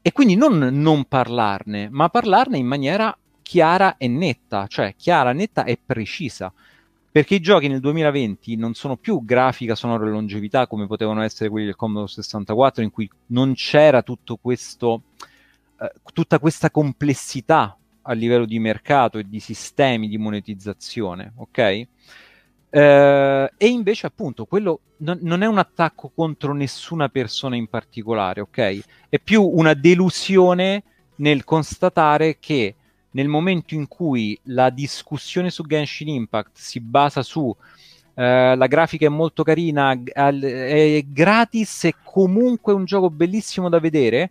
[0.00, 5.64] e quindi non non parlarne, ma parlarne in maniera chiara e netta, cioè chiara, netta
[5.64, 6.52] e precisa.
[7.14, 11.48] Perché i giochi nel 2020 non sono più grafica, sonora e longevità come potevano essere
[11.48, 15.02] quelli del Commodore 64, in cui non c'era tutto questo,
[15.80, 21.58] eh, tutta questa complessità a livello di mercato e di sistemi di monetizzazione, ok?
[22.68, 28.40] Eh, e invece, appunto, quello non, non, è un attacco contro nessuna persona in particolare,
[28.40, 28.80] ok?
[29.08, 30.82] È più una delusione
[31.18, 32.74] nel constatare che
[33.14, 37.54] nel momento in cui la discussione su Genshin Impact si basa su
[38.16, 44.30] Uh, la grafica è molto carina, è gratis e comunque un gioco bellissimo da vedere,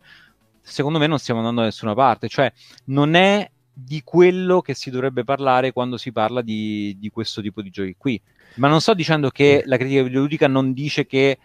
[0.62, 2.30] secondo me non stiamo andando da nessuna parte.
[2.30, 2.50] Cioè,
[2.86, 7.62] non è di quello che si dovrebbe parlare quando si parla di, di questo tipo
[7.62, 8.22] di giochi qui.
[8.56, 11.38] Ma non sto dicendo che la critica videoludica non dice che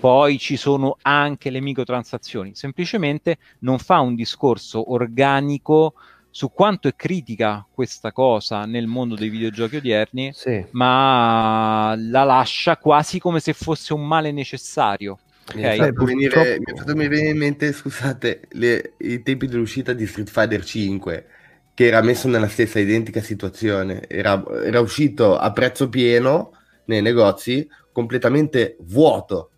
[0.00, 5.94] poi ci sono anche le microtransazioni, semplicemente non fa un discorso organico
[6.34, 10.64] su quanto è critica questa cosa nel mondo dei videogiochi odierni, sì.
[10.70, 15.18] ma la lascia quasi come se fosse un male necessario.
[15.46, 15.78] Okay.
[15.78, 20.06] Mi, ha venire, mi ha fatto venire in mente, scusate, le, i tempi dell'uscita di
[20.06, 21.26] Street Fighter 5
[21.74, 26.52] che era messo nella stessa identica situazione, era, era uscito a prezzo pieno
[26.84, 29.50] nei negozi, completamente vuoto,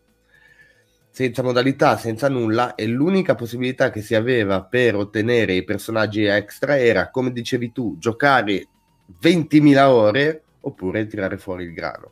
[1.15, 6.77] senza modalità, senza nulla, e l'unica possibilità che si aveva per ottenere i personaggi extra
[6.77, 8.67] era, come dicevi tu, giocare
[9.23, 12.11] 20.000 ore oppure tirare fuori il grano.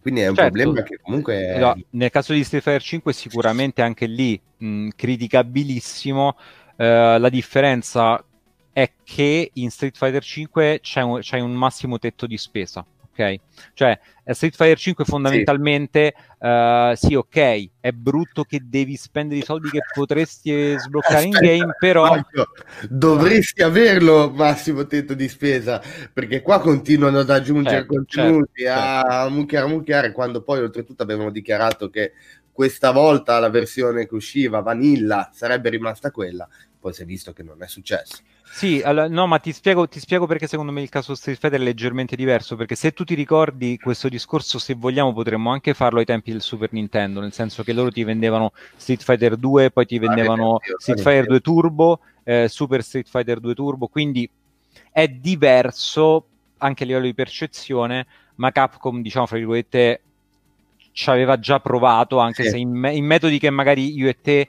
[0.00, 0.52] Quindi è un certo.
[0.52, 1.34] problema che comunque...
[1.54, 1.58] È...
[1.58, 6.36] No, nel caso di Street Fighter 5 sicuramente anche lì mh, criticabilissimo.
[6.76, 8.24] Uh, la differenza
[8.72, 12.86] è che in Street Fighter 5 c'è un, c'è un massimo tetto di spesa.
[13.18, 13.36] Ok,
[13.72, 16.46] cioè Street Fighter 5 fondamentalmente sì.
[16.46, 17.14] Uh, sì.
[17.14, 22.02] ok, è brutto che devi spendere i soldi che potresti sbloccare Aspetta, in game, però
[22.02, 22.50] Mario,
[22.90, 25.80] dovresti averlo massimo tetto di spesa
[26.12, 29.30] perché qua continuano ad aggiungere certo, contenuti certo, a certo.
[29.30, 32.12] mucchiare mucchiare quando poi oltretutto avevano dichiarato che
[32.52, 36.48] questa volta la versione che usciva Vanilla sarebbe rimasta quella,
[36.86, 38.18] poi si è visto che non è successo.
[38.44, 41.58] Sì, allora, no, ma ti spiego, ti spiego, perché secondo me il caso Street Fighter
[41.58, 45.98] è leggermente diverso, perché se tu ti ricordi questo discorso, se vogliamo potremmo anche farlo
[45.98, 49.84] ai tempi del Super Nintendo, nel senso che loro ti vendevano Street Fighter 2, poi
[49.84, 54.30] ti vendevano Street Fighter 2 Turbo, eh, Super Street Fighter 2 Turbo, quindi
[54.92, 56.26] è diverso
[56.58, 58.06] anche a livello di percezione,
[58.36, 60.00] ma Capcom, diciamo, fra virgolette,
[60.92, 62.50] ci aveva già provato, anche sì.
[62.50, 64.48] se in, me- in metodi che magari io e te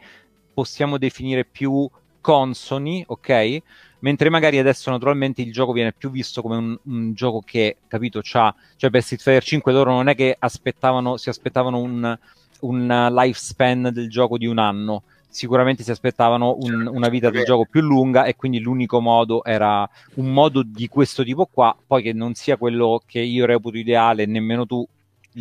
[0.53, 1.87] possiamo definire più
[2.27, 3.61] consoni, ok?
[3.99, 8.19] Mentre magari adesso naturalmente il gioco viene più visto come un, un gioco che, capito,
[8.21, 12.17] c'ha, cioè per Street Fighter 5 loro non è che aspettavano, si aspettavano un,
[12.59, 17.65] un lifespan del gioco di un anno, sicuramente si aspettavano un, una vita del gioco
[17.69, 22.11] più lunga e quindi l'unico modo era un modo di questo tipo qua, poi che
[22.11, 24.85] non sia quello che io reputo ideale, nemmeno tu.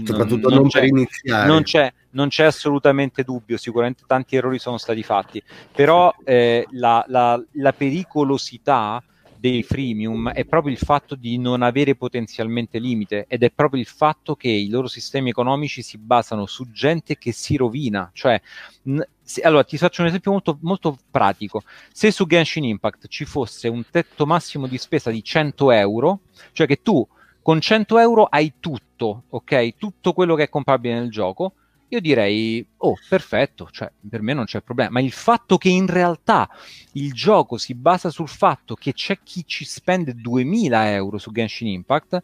[0.04, 1.46] Soprattutto non, non, non per iniziare.
[1.46, 5.42] Non c'è, non c'è, assolutamente dubbio, sicuramente tanti errori sono stati fatti,
[5.72, 9.02] però eh, la, la, la pericolosità
[9.38, 13.86] dei freemium è proprio il fatto di non avere potenzialmente limite ed è proprio il
[13.86, 18.10] fatto che i loro sistemi economici si basano su gente che si rovina.
[18.12, 18.40] Cioè,
[18.84, 21.62] n- se, allora ti faccio un esempio molto, molto pratico.
[21.92, 26.20] Se su Genshin Impact ci fosse un tetto massimo di spesa di 100 euro,
[26.52, 27.06] cioè che tu
[27.46, 29.76] con 100 euro hai tutto, ok?
[29.76, 31.52] Tutto quello che è comprabile nel gioco
[31.90, 35.86] io direi, oh, perfetto, cioè per me non c'è problema, ma il fatto che in
[35.86, 36.50] realtà
[36.94, 41.68] il gioco si basa sul fatto che c'è chi ci spende 2000 euro su Genshin
[41.68, 42.20] Impact,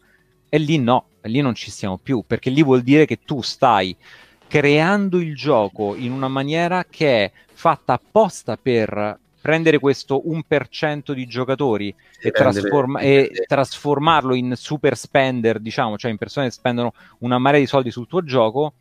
[0.49, 3.95] e lì no, lì non ci stiamo più, perché lì vuol dire che tu stai
[4.45, 11.27] creando il gioco in una maniera che è fatta apposta per prendere questo 1% di
[11.27, 17.37] giocatori e, trasforma- e, trasformarlo in super spender, diciamo, cioè in persone che spendono una
[17.39, 18.75] marea di soldi sul tuo gioco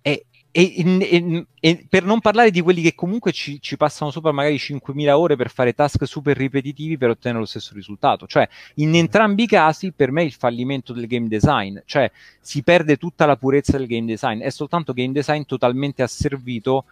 [0.00, 4.56] e, e, e, per non parlare di quelli che comunque ci, ci, passano sopra magari
[4.56, 8.26] 5.000 ore per fare task super ripetitivi per ottenere lo stesso risultato.
[8.26, 12.10] Cioè, in entrambi i casi, per me è il fallimento del game design, cioè
[12.40, 16.86] si perde tutta la purezza del game design, è soltanto game design totalmente asservito,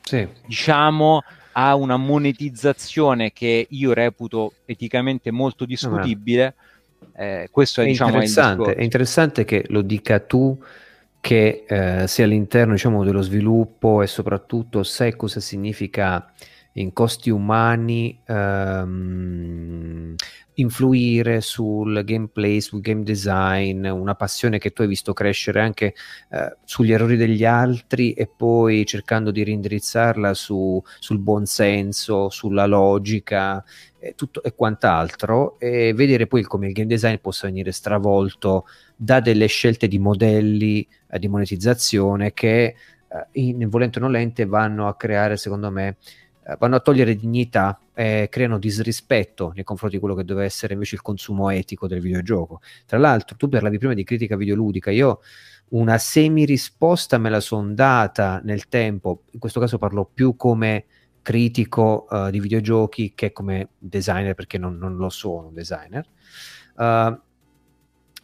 [0.00, 0.28] sì.
[0.46, 1.24] diciamo,
[1.56, 6.54] a una monetizzazione che io reputo eticamente molto discutibile.
[7.16, 10.58] Eh, questo è, è diciamo, interessante, è interessante che lo dica tu
[11.20, 16.30] che eh, sia all'interno diciamo, dello sviluppo e soprattutto sai cosa significa
[16.72, 20.14] in costi umani ehm,
[20.54, 25.94] influire sul gameplay, sul game design, una passione che tu hai visto crescere anche
[26.30, 32.66] eh, sugli errori degli altri e poi cercando di rindirizzarla su, sul buon senso, sulla
[32.66, 33.64] logica
[33.98, 35.58] e, tutto, e quant'altro.
[35.58, 40.86] E vedere poi come il game design possa venire stravolto da delle scelte di modelli
[41.10, 42.64] eh, di monetizzazione che
[43.08, 45.96] eh, in volente o nolente vanno a creare secondo me
[46.58, 50.96] vanno a togliere dignità e creano disrispetto nei confronti di quello che deve essere invece
[50.96, 52.60] il consumo etico del videogioco.
[52.86, 55.20] Tra l'altro, tu parlavi prima di critica videoludica, io
[55.70, 60.84] una semi risposta me la sono data nel tempo, in questo caso parlo più come
[61.22, 66.06] critico uh, di videogiochi che come designer, perché non, non lo sono un designer.
[66.76, 67.18] Uh,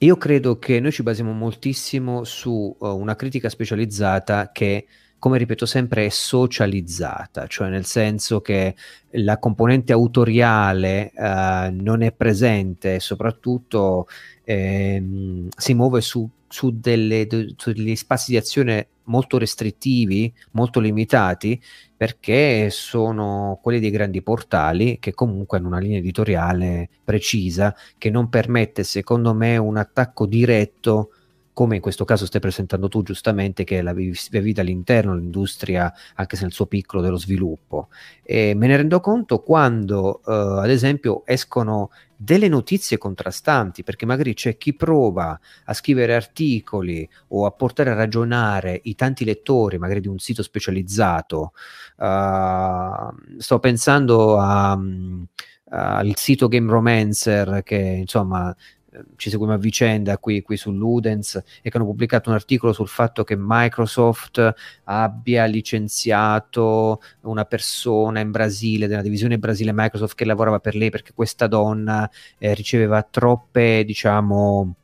[0.02, 4.86] io credo che noi ci basiamo moltissimo su uh, una critica specializzata che,
[5.20, 8.74] come ripeto sempre, è socializzata, cioè nel senso che
[9.10, 14.08] la componente autoriale uh, non è presente soprattutto
[14.42, 20.80] ehm, si muove su, su, delle, de, su degli spazi di azione molto restrittivi, molto
[20.80, 21.60] limitati,
[21.96, 28.28] perché sono quelli dei grandi portali che comunque hanno una linea editoriale precisa che non
[28.30, 31.10] permette, secondo me, un attacco diretto
[31.60, 36.44] come in questo caso stai presentando tu giustamente, che la vita all'interno dell'industria, anche se
[36.44, 37.88] nel suo piccolo, dello sviluppo.
[38.22, 44.32] E me ne rendo conto quando, uh, ad esempio, escono delle notizie contrastanti, perché magari
[44.32, 50.00] c'è chi prova a scrivere articoli o a portare a ragionare i tanti lettori, magari
[50.00, 51.52] di un sito specializzato.
[51.98, 55.26] Uh, sto pensando a, uh,
[55.64, 58.56] al sito Game Romancer che insomma
[59.16, 62.88] ci seguiamo a vicenda qui, qui su Ludens e che hanno pubblicato un articolo sul
[62.88, 70.58] fatto che Microsoft abbia licenziato una persona in Brasile, della divisione Brasile Microsoft che lavorava
[70.58, 74.74] per lei perché questa donna eh, riceveva troppe, diciamo,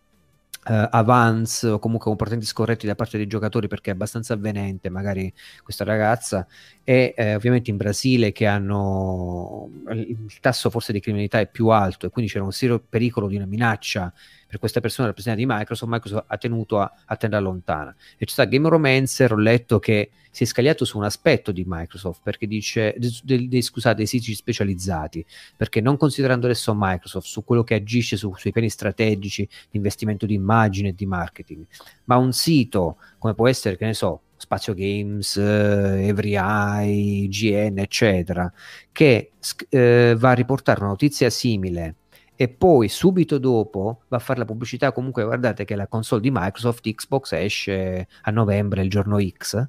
[0.69, 5.33] Uh, avance o comunque comportamenti scorretti da parte dei giocatori perché è abbastanza avvenente magari
[5.63, 6.45] questa ragazza.
[6.83, 12.07] E eh, ovviamente in Brasile che hanno il tasso forse di criminalità è più alto
[12.07, 14.13] e quindi c'era un serio pericolo di una minaccia
[14.47, 17.95] per questa persona rappresentata di Microsoft, Microsoft ha tenuto a, a tenerla lontana.
[18.17, 21.65] E c'è stato Game Romancer, ho letto che si è scagliato su un aspetto di
[21.67, 25.25] Microsoft, perché dice, de, de, scusate, dei siti specializzati,
[25.57, 30.27] perché non considerando adesso Microsoft su quello che agisce su, sui piani strategici di investimento
[30.27, 31.65] di immagine e di marketing,
[32.05, 37.79] ma un sito come può essere, che ne so, Spazio Games, eh, Every Eye, GN,
[37.79, 38.53] eccetera,
[38.93, 39.33] che
[39.71, 41.95] eh, va a riportare una notizia simile
[42.37, 46.31] e poi subito dopo va a fare la pubblicità comunque guardate che la console di
[46.31, 49.67] Microsoft Xbox esce a novembre il giorno X.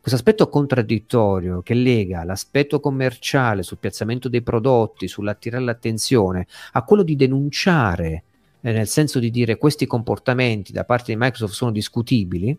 [0.00, 7.02] Questo aspetto contraddittorio che lega l'aspetto commerciale sul piazzamento dei prodotti, sull'attirare l'attenzione, a quello
[7.02, 8.22] di denunciare,
[8.60, 12.56] eh, nel senso di dire questi comportamenti da parte di Microsoft sono discutibili,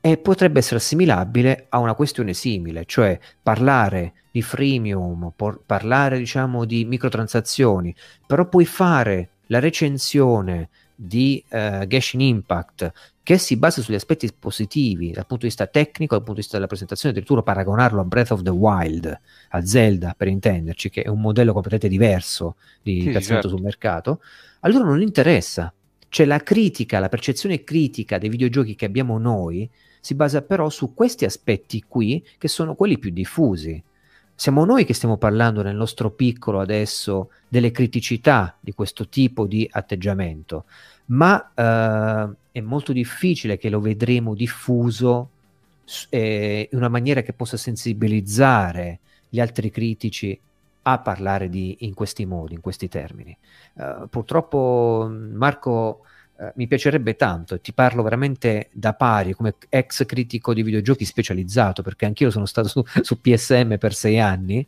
[0.00, 6.64] e potrebbe essere assimilabile a una questione simile, cioè parlare di freemium, por- parlare diciamo
[6.64, 7.94] di microtransazioni,
[8.26, 15.10] però poi fare la recensione di uh, Genshin Impact che si basa sugli aspetti positivi
[15.10, 18.30] dal punto di vista tecnico, dal punto di vista della presentazione, addirittura paragonarlo a Breath
[18.30, 19.20] of the Wild,
[19.50, 23.48] a Zelda per intenderci, che è un modello completamente diverso di sì, certo.
[23.48, 24.22] sul mercato,
[24.60, 25.72] allora non interessa.
[26.08, 29.68] Cioè la critica, la percezione critica dei videogiochi che abbiamo noi
[30.00, 33.82] si basa però su questi aspetti qui che sono quelli più diffusi.
[34.40, 39.68] Siamo noi che stiamo parlando nel nostro piccolo adesso delle criticità di questo tipo di
[39.68, 40.66] atteggiamento,
[41.06, 45.30] ma eh, è molto difficile che lo vedremo diffuso
[46.10, 50.38] eh, in una maniera che possa sensibilizzare gli altri critici
[50.82, 53.36] a parlare di, in questi modi, in questi termini.
[53.72, 56.04] Uh, purtroppo Marco
[56.40, 61.04] eh, mi piacerebbe tanto e ti parlo veramente da pari come ex critico di videogiochi
[61.04, 64.64] specializzato perché anch'io sono stato su, su PSM per sei anni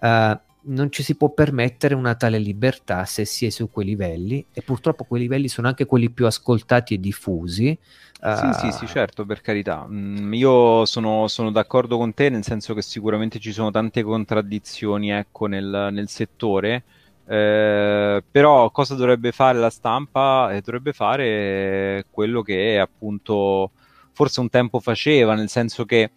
[0.00, 4.46] uh, non ci si può permettere una tale libertà se si è su quei livelli
[4.50, 7.78] e purtroppo quei livelli sono anche quelli più ascoltati e diffusi
[8.22, 9.86] uh, sì, sì, sì, certo, per carità.
[9.86, 15.10] Mm, io sono, sono, d'accordo con te, nel senso che sicuramente ci sono tante contraddizioni
[15.10, 16.84] ecco, nel, nel settore.
[17.26, 20.52] Eh, però cosa dovrebbe fare la stampa?
[20.52, 23.70] Eh, dovrebbe fare quello che appunto
[24.12, 26.12] forse un tempo faceva, nel senso che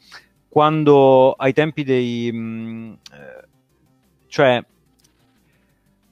[0.47, 2.31] quando ai tempi dei...
[2.31, 3.47] Mh, mm, eh,
[4.27, 4.63] cioè,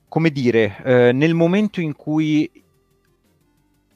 [0.08, 2.50] come dire, eh, nel momento in cui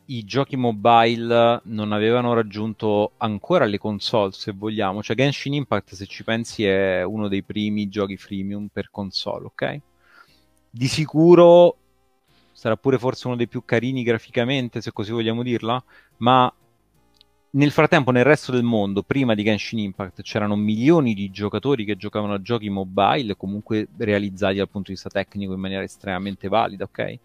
[0.05, 6.05] i giochi mobile non avevano raggiunto ancora le console, se vogliamo, cioè Genshin Impact, se
[6.07, 9.81] ci pensi, è uno dei primi giochi freemium per console, ok?
[10.69, 11.75] Di sicuro
[12.51, 15.81] sarà pure forse uno dei più carini graficamente, se così vogliamo dirla,
[16.17, 16.53] ma
[17.51, 21.95] nel frattempo nel resto del mondo, prima di Genshin Impact, c'erano milioni di giocatori che
[21.95, 26.83] giocavano a giochi mobile, comunque realizzati dal punto di vista tecnico in maniera estremamente valida,
[26.83, 27.17] ok?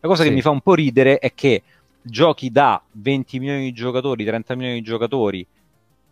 [0.00, 0.28] La cosa sì.
[0.28, 1.62] che mi fa un po' ridere è che
[2.00, 5.46] giochi da 20 milioni di giocatori, 30 milioni di giocatori,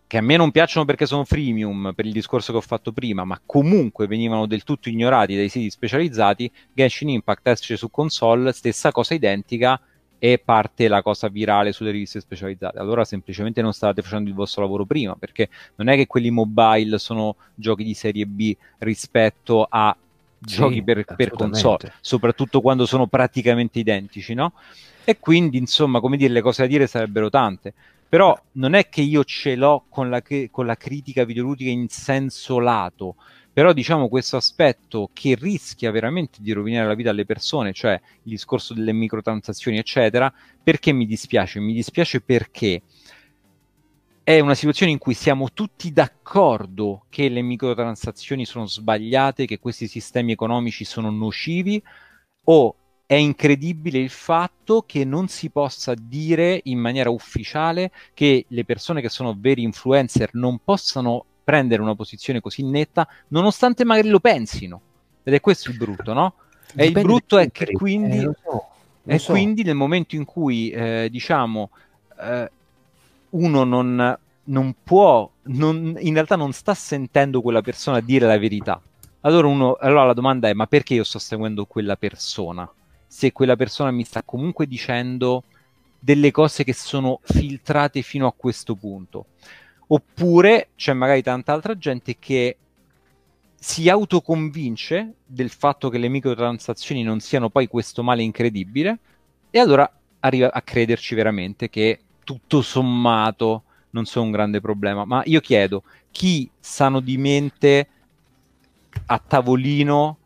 [0.06, 3.24] che a me non piacciono perché sono freemium per il discorso che ho fatto prima,
[3.24, 6.50] ma comunque venivano del tutto ignorati dai siti specializzati.
[6.72, 9.80] Genshin Impact esce su console, stessa cosa identica
[10.18, 12.78] e parte la cosa virale sulle riviste specializzate.
[12.78, 16.98] Allora semplicemente non state facendo il vostro lavoro prima, perché non è che quelli mobile
[16.98, 19.96] sono giochi di serie B rispetto a
[20.38, 24.52] giochi per, per console, soprattutto quando sono praticamente identici, no?
[25.04, 27.74] E quindi, insomma, come dire, le cose da dire sarebbero tante.
[28.08, 32.58] Però non è che io ce l'ho con la, con la critica videoludica in senso
[32.58, 33.16] lato,
[33.52, 38.30] però diciamo questo aspetto che rischia veramente di rovinare la vita alle persone, cioè il
[38.30, 40.32] discorso delle microtransazioni, eccetera,
[40.62, 41.58] perché mi dispiace?
[41.58, 42.82] Mi dispiace perché
[44.22, 49.86] è una situazione in cui siamo tutti d'accordo che le microtransazioni sono sbagliate, che questi
[49.86, 51.82] sistemi economici sono nocivi,
[52.44, 52.74] o
[53.06, 59.00] è incredibile il fatto che non si possa dire in maniera ufficiale che le persone
[59.00, 64.80] che sono veri influencer non possano prendere una posizione così netta, nonostante magari lo pensino.
[65.22, 66.34] Ed è questo il brutto, no?
[66.74, 68.68] E il brutto è che quindi, eh, so,
[69.04, 69.30] è so.
[69.30, 71.70] quindi nel momento in cui, eh, diciamo,
[72.20, 72.50] eh,
[73.30, 78.80] uno non, non può, non, in realtà non sta sentendo quella persona dire la verità.
[79.20, 82.68] Allora, uno, allora la domanda è: ma perché io sto seguendo quella persona?
[83.06, 85.44] Se quella persona mi sta comunque dicendo
[85.98, 89.26] delle cose che sono filtrate fino a questo punto.
[89.88, 92.56] Oppure c'è magari tanta altra gente che
[93.58, 98.98] si autoconvince del fatto che le microtransazioni non siano poi questo male incredibile
[99.50, 105.04] e allora arriva a crederci veramente che tutto sommato non sono un grande problema.
[105.04, 107.88] Ma io chiedo, chi sano di mente
[109.06, 110.18] a tavolino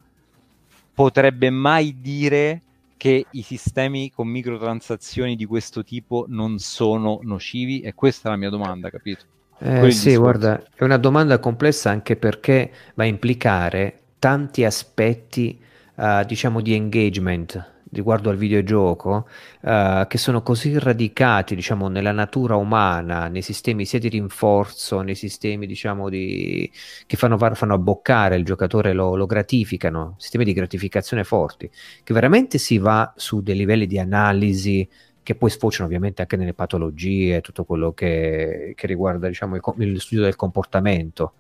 [0.95, 2.63] potrebbe mai dire
[3.01, 7.81] che i sistemi con microtransazioni di questo tipo non sono nocivi?
[7.81, 9.25] E questa è la mia domanda, capito?
[9.59, 15.59] Eh, sì, guarda, è una domanda complessa anche perché va a implicare tanti aspetti,
[15.95, 19.27] uh, diciamo, di engagement riguardo al videogioco
[19.63, 25.15] uh, che sono così radicati diciamo nella natura umana nei sistemi sia di rinforzo nei
[25.15, 26.71] sistemi diciamo di
[27.07, 31.71] che fanno, fanno abboccare il giocatore lo, lo gratificano sistemi di gratificazione forti
[32.03, 34.89] che veramente si va su dei livelli di analisi
[35.23, 40.01] che poi sfociano ovviamente anche nelle patologie, tutto quello che, che riguarda diciamo, il, il,
[40.01, 41.35] studio del comportamento.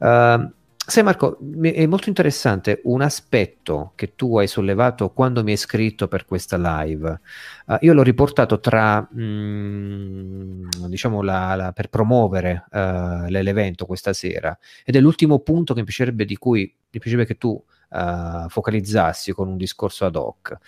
[0.00, 0.50] Uh,
[0.92, 6.06] Sai Marco, è molto interessante un aspetto che tu hai sollevato quando mi hai scritto
[6.06, 7.20] per questa live.
[7.64, 14.12] Uh, io l'ho riportato tra, mh, mm, diciamo, la, la, per promuovere uh, l'evento questa
[14.12, 14.54] sera
[14.84, 19.32] ed è l'ultimo punto che mi piacerebbe di cui mi piacerebbe che tu uh, focalizzassi
[19.32, 20.58] con un discorso ad hoc.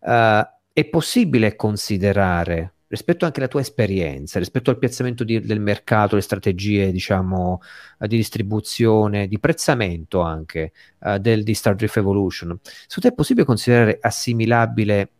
[0.00, 6.22] è possibile considerare rispetto anche alla tua esperienza, rispetto al piazzamento di, del mercato, le
[6.22, 7.60] strategie, diciamo,
[7.98, 13.14] uh, di distribuzione, di prezzamento anche uh, del, di Star Drift Evolution, su te è
[13.14, 15.10] possibile considerare assimilabile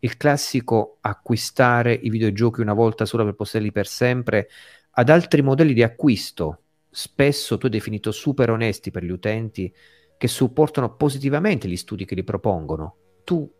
[0.00, 4.48] il classico acquistare i videogiochi una volta sola per possederli per sempre
[4.96, 6.60] ad altri modelli di acquisto,
[6.90, 9.72] spesso tu hai definito super onesti per gli utenti,
[10.16, 12.96] che supportano positivamente gli studi che li propongono.
[13.24, 13.50] Tu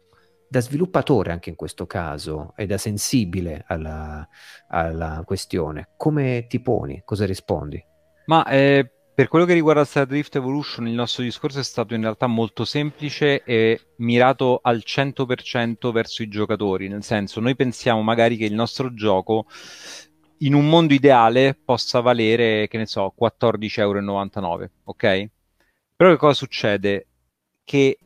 [0.48, 4.26] da sviluppatore anche in questo caso e da sensibile alla,
[4.68, 7.02] alla questione, come ti poni?
[7.04, 7.82] Cosa rispondi?
[8.26, 12.00] Ma eh, per quello che riguarda Star Drift Evolution, il nostro discorso è stato in
[12.00, 18.36] realtà molto semplice e mirato al 100% verso i giocatori, nel senso noi pensiamo magari
[18.36, 19.46] che il nostro gioco
[20.38, 25.28] in un mondo ideale possa valere, che ne so, 14,99 euro, ok?
[25.94, 27.06] Però che cosa succede?
[27.62, 27.98] Che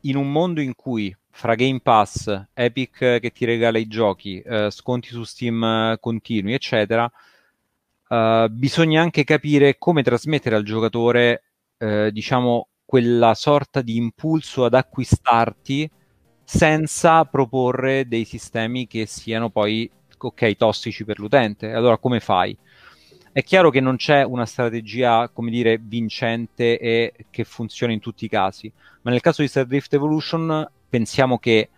[0.00, 4.70] in un mondo in cui fra Game Pass, Epic che ti regala i giochi, eh,
[4.70, 7.10] sconti su Steam eh, continui, eccetera,
[8.08, 11.42] eh, bisogna anche capire come trasmettere al giocatore,
[11.76, 15.90] eh, diciamo, quella sorta di impulso ad acquistarti
[16.44, 21.72] senza proporre dei sistemi che siano poi, ok, tossici per l'utente.
[21.72, 22.56] Allora come fai?
[23.32, 28.24] È chiaro che non c'è una strategia, come dire, vincente e che funziona in tutti
[28.24, 28.70] i casi,
[29.02, 31.68] ma nel caso di Star Drift Evolution pensiamo che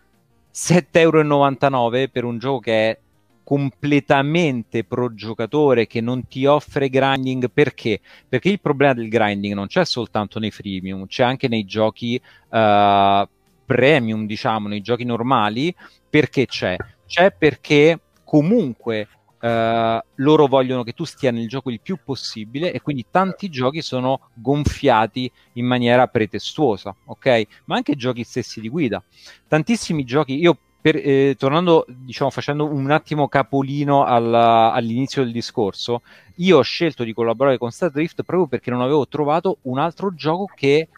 [0.53, 2.99] 7,99 euro per un gioco che è
[3.43, 8.01] completamente pro giocatore che non ti offre grinding perché?
[8.29, 12.21] Perché il problema del grinding non c'è soltanto nei freemium, c'è anche nei giochi
[12.51, 13.29] uh,
[13.67, 15.75] premium, diciamo, nei giochi normali.
[16.09, 16.77] Perché c'è?
[17.07, 19.09] C'è perché comunque
[19.39, 23.83] Uh, loro vogliono che tu stia nel gioco il più possibile e quindi tanti giochi
[23.83, 27.47] sono gonfiati in maniera pretestuosa, ok?
[27.67, 29.03] Ma anche giochi stessi di guida.
[29.47, 30.57] Tantissimi giochi, io
[30.87, 36.03] per, eh, tornando, diciamo, facendo un attimo capolino alla, all'inizio del discorso,
[36.37, 40.15] io ho scelto di collaborare con Star Drift proprio perché non avevo trovato un altro
[40.15, 40.89] gioco che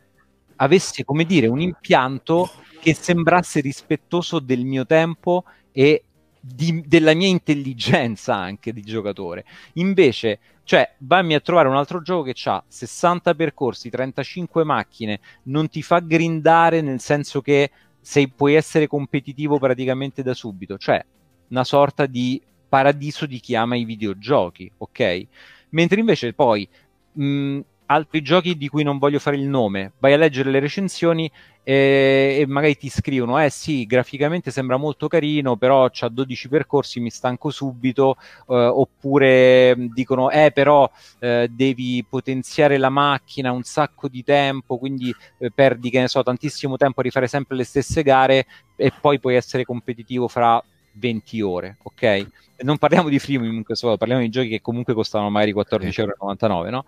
[0.57, 2.51] avesse, come dire, un impianto
[2.81, 6.05] che sembrasse rispettoso del mio tempo e
[6.41, 9.45] di, della mia intelligenza anche di giocatore.
[9.75, 15.69] Invece, cioè, vammi a trovare un altro gioco che ha 60 percorsi, 35 macchine, non
[15.69, 17.71] ti fa grindare nel senso che
[18.01, 21.05] sei, puoi essere competitivo praticamente da subito, cioè
[21.49, 25.27] una sorta di paradiso di chi ama i videogiochi, ok?
[25.71, 26.69] Mentre invece poi
[27.13, 27.61] mh,
[27.91, 31.31] altri giochi di cui non voglio fare il nome, vai a leggere le recensioni
[31.63, 37.01] e, e magari ti scrivono, eh sì, graficamente sembra molto carino, però ha 12 percorsi,
[37.01, 38.17] mi stanco subito,
[38.49, 45.15] eh, oppure dicono, eh però eh, devi potenziare la macchina un sacco di tempo, quindi
[45.39, 48.47] eh, perdi, che ne so, tantissimo tempo a rifare sempre le stesse gare
[48.77, 50.63] e poi puoi essere competitivo fra
[50.93, 52.27] 20 ore, ok?
[52.59, 56.43] Non parliamo di freemium in questo caso, parliamo di giochi che comunque costano magari 14,99
[56.43, 56.85] euro, no?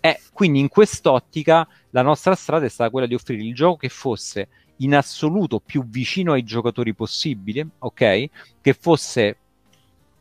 [0.00, 3.88] E quindi in quest'ottica la nostra strada è stata quella di offrire il gioco che
[3.88, 8.28] fosse in assoluto più vicino ai giocatori possibile, ok?
[8.60, 9.36] Che fosse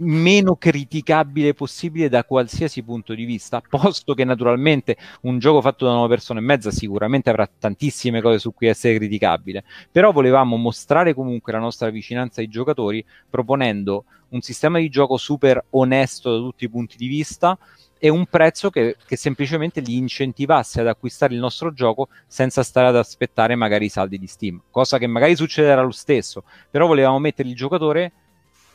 [0.01, 5.93] meno criticabile possibile da qualsiasi punto di vista, posto che naturalmente un gioco fatto da
[5.93, 11.13] una persona e mezza sicuramente avrà tantissime cose su cui essere criticabile, però volevamo mostrare
[11.13, 16.65] comunque la nostra vicinanza ai giocatori proponendo un sistema di gioco super onesto da tutti
[16.65, 17.57] i punti di vista,
[17.99, 22.87] e un prezzo che, che, semplicemente li incentivasse ad acquistare il nostro gioco senza stare
[22.87, 27.19] ad aspettare magari i saldi di Steam, cosa che magari succederà lo stesso, però volevamo
[27.19, 28.13] mettere il giocatore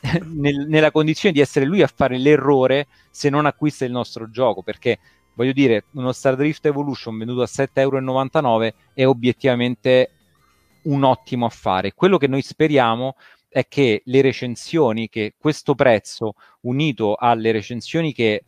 [0.31, 4.61] nel, nella condizione di essere lui a fare l'errore se non acquista il nostro gioco,
[4.61, 4.99] perché
[5.33, 7.73] voglio dire, uno Star Drift Evolution venduto a 7,99
[8.43, 10.11] euro è obiettivamente
[10.83, 11.93] un ottimo affare.
[11.93, 13.15] Quello che noi speriamo
[13.49, 18.43] è che le recensioni, che questo prezzo unito alle recensioni che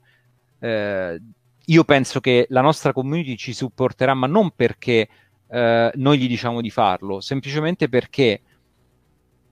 [0.60, 1.22] eh,
[1.66, 5.08] io penso che la nostra community ci supporterà, ma non perché
[5.50, 8.42] eh, noi gli diciamo di farlo, semplicemente perché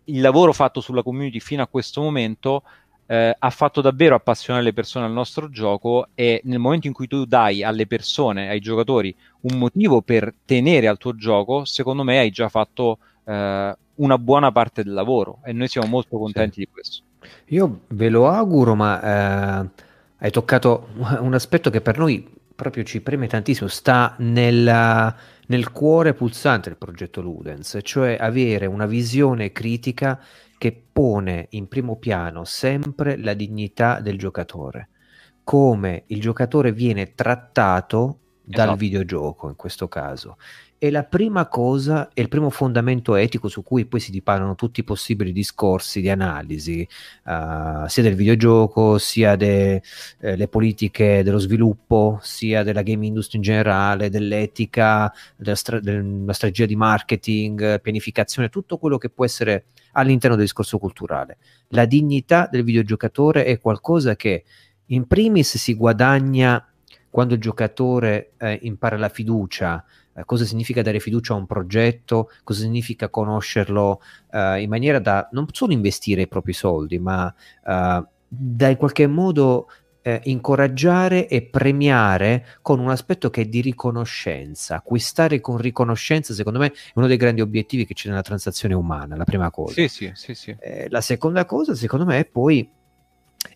[0.06, 2.64] il lavoro fatto sulla community fino a questo momento
[3.07, 7.07] eh, ha fatto davvero appassionare le persone al nostro gioco e nel momento in cui
[7.07, 12.19] tu dai alle persone, ai giocatori, un motivo per tenere al tuo gioco, secondo me
[12.19, 16.60] hai già fatto eh, una buona parte del lavoro e noi siamo molto contenti sì.
[16.61, 17.03] di questo.
[17.48, 19.69] Io ve lo auguro, ma eh,
[20.17, 20.89] hai toccato
[21.19, 25.13] un aspetto che per noi proprio ci preme tantissimo, sta nella,
[25.47, 30.19] nel cuore pulsante del progetto Ludens, cioè avere una visione critica
[30.57, 34.89] che pone in primo piano sempre la dignità del giocatore,
[35.43, 38.77] come il giocatore viene trattato dal esatto.
[38.77, 40.37] videogioco in questo caso
[40.87, 44.81] è la prima cosa, è il primo fondamento etico su cui poi si dipanano tutti
[44.81, 46.87] i possibili discorsi di analisi,
[47.25, 49.81] uh, sia del videogioco, sia delle
[50.19, 56.65] eh, politiche dello sviluppo, sia della game industry in generale, dell'etica, della, stra- della strategia
[56.65, 61.37] di marketing, pianificazione, tutto quello che può essere all'interno del discorso culturale.
[61.69, 64.43] La dignità del videogiocatore è qualcosa che
[64.87, 66.63] in primis si guadagna
[67.09, 69.83] quando il giocatore eh, impara la fiducia,
[70.15, 74.01] eh, cosa significa dare fiducia a un progetto, cosa significa conoscerlo
[74.31, 77.33] eh, in maniera da non solo investire i propri soldi, ma
[77.65, 79.67] eh, da in qualche modo
[80.07, 84.75] eh, incoraggiare e premiare con un aspetto che è di riconoscenza.
[84.75, 89.15] Acquistare con riconoscenza, secondo me, è uno dei grandi obiettivi che c'è nella transazione umana,
[89.15, 89.73] la prima cosa.
[89.73, 90.55] Sì, sì, sì, sì.
[90.59, 92.69] Eh, la seconda cosa, secondo me, è poi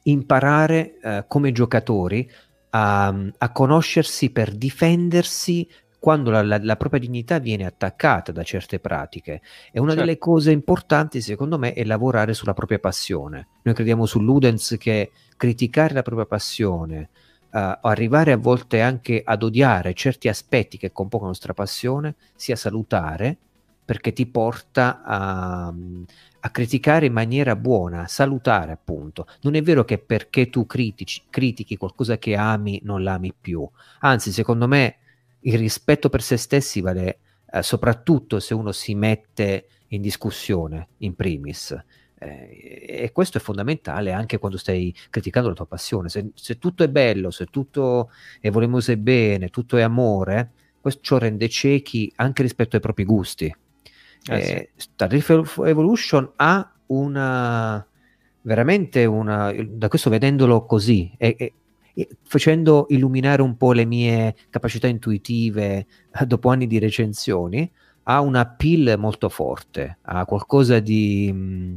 [0.03, 2.27] imparare eh, come giocatori
[2.71, 3.07] a,
[3.37, 5.67] a, conoscersi per difendersi
[5.99, 9.41] quando la, la, la, propria dignità viene attaccata da certe pratiche.
[9.71, 10.05] E una certo.
[10.05, 13.47] delle cose importanti, secondo me, è lavorare sulla propria passione.
[13.63, 17.09] Noi crediamo su Ludens che criticare la propria passione,
[17.51, 22.55] uh, arrivare a volte anche ad odiare certi aspetti che compongono la nostra passione, sia
[22.55, 23.37] salutare
[23.89, 25.73] perché ti porta a,
[26.41, 29.25] a, criticare in maniera buona, salutare appunto.
[29.41, 33.67] Non è vero che perché tu critici, critichi qualcosa che ami non l'ami più.
[34.01, 34.97] Anzi, secondo me
[35.41, 37.19] il rispetto per se stessi vale
[37.51, 41.77] eh, soprattutto se uno si mette in discussione in primis.
[42.21, 46.09] Eh, e questo è fondamentale anche quando stai criticando la tua passione.
[46.09, 51.01] Se, se tutto è bello, se tutto è volemoso e bene, tutto è amore, questo
[51.01, 53.53] ciò rende ciechi anche rispetto ai propri gusti.
[54.29, 54.89] Eh, sì.
[54.89, 57.83] Star Evolution ha una
[58.41, 61.51] veramente una da questo vedendolo così è, è,
[62.23, 67.69] facendo illuminare un po' le mie capacità intuitive eh, dopo anni di recensioni,
[68.03, 71.75] ha una pill molto forte, ha qualcosa di mh, mm,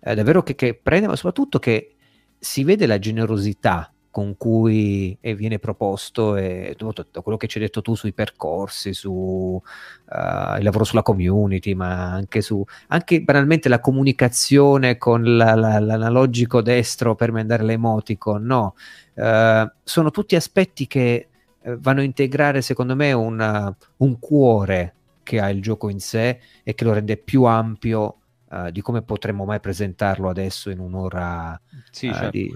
[0.00, 1.96] eh, davvero che, che, prende, ma soprattutto che
[2.38, 7.82] si vede la generosità con cui viene proposto e tutto, quello che ci hai detto
[7.82, 13.78] tu sui percorsi, su uh, il lavoro sulla community, ma anche su anche banalmente la
[13.78, 18.74] comunicazione con la, la, l'analogico destro per mandare le emoticon, no?
[19.12, 21.28] Uh, sono tutti aspetti che
[21.60, 24.94] uh, vanno a integrare, secondo me, una, un cuore
[25.24, 28.16] che ha il gioco in sé e che lo rende più ampio
[28.48, 31.60] uh, di come potremmo mai presentarlo adesso in un'ora
[31.90, 32.30] sì, certo.
[32.30, 32.50] di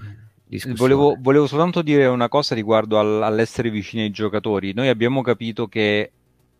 [0.75, 4.73] Volevo, volevo, soltanto dire una cosa riguardo al, all'essere vicini ai giocatori.
[4.73, 6.11] Noi abbiamo capito che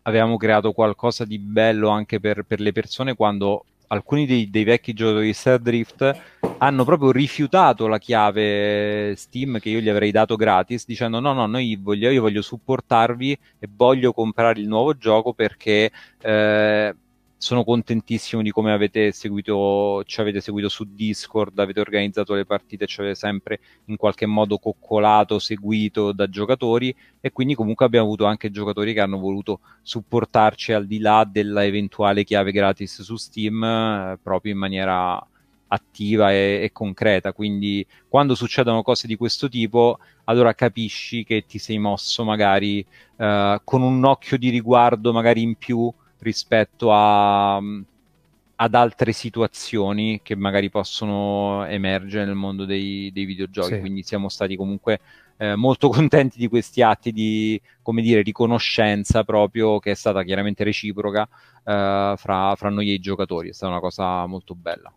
[0.02, 4.94] avevamo creato qualcosa di bello anche per, per le persone quando alcuni dei, dei, vecchi
[4.94, 6.20] giocatori di Star Drift
[6.58, 11.46] hanno proprio rifiutato la chiave Steam che io gli avrei dato gratis dicendo no no
[11.46, 15.90] noi voglio, io voglio supportarvi e voglio comprare il nuovo gioco perché
[16.22, 16.94] eh,
[17.42, 22.86] sono contentissimo di come avete seguito, ci avete seguito su Discord, avete organizzato le partite,
[22.86, 28.26] ci avete sempre in qualche modo coccolato, seguito da giocatori e quindi comunque abbiamo avuto
[28.26, 33.60] anche giocatori che hanno voluto supportarci al di là della eventuale chiave gratis su Steam
[33.64, 35.20] eh, proprio in maniera
[35.66, 37.32] attiva e, e, concreta.
[37.32, 42.86] Quindi quando succedono cose di questo tipo, allora capisci che ti sei mosso magari
[43.16, 45.92] eh, con un occhio di riguardo magari in più
[46.22, 53.74] rispetto a, ad altre situazioni che magari possono emergere nel mondo dei, dei videogiochi.
[53.74, 53.80] Sì.
[53.80, 55.00] Quindi siamo stati comunque
[55.36, 60.64] eh, molto contenti di questi atti di, come dire, riconoscenza proprio che è stata chiaramente
[60.64, 61.28] reciproca
[61.64, 63.48] eh, fra, fra noi e i giocatori.
[63.48, 64.92] È stata una cosa molto bella.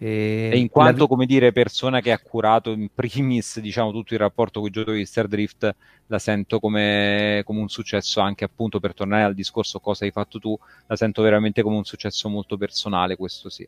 [0.00, 1.06] E, e in quanto, la...
[1.08, 4.98] come dire, persona che ha curato in primis, diciamo, tutto il rapporto con i giocatori
[4.98, 5.74] di Star Drift,
[6.06, 10.38] la sento come, come, un successo anche appunto per tornare al discorso cosa hai fatto
[10.38, 10.56] tu,
[10.86, 13.66] la sento veramente come un successo molto personale, questo sì.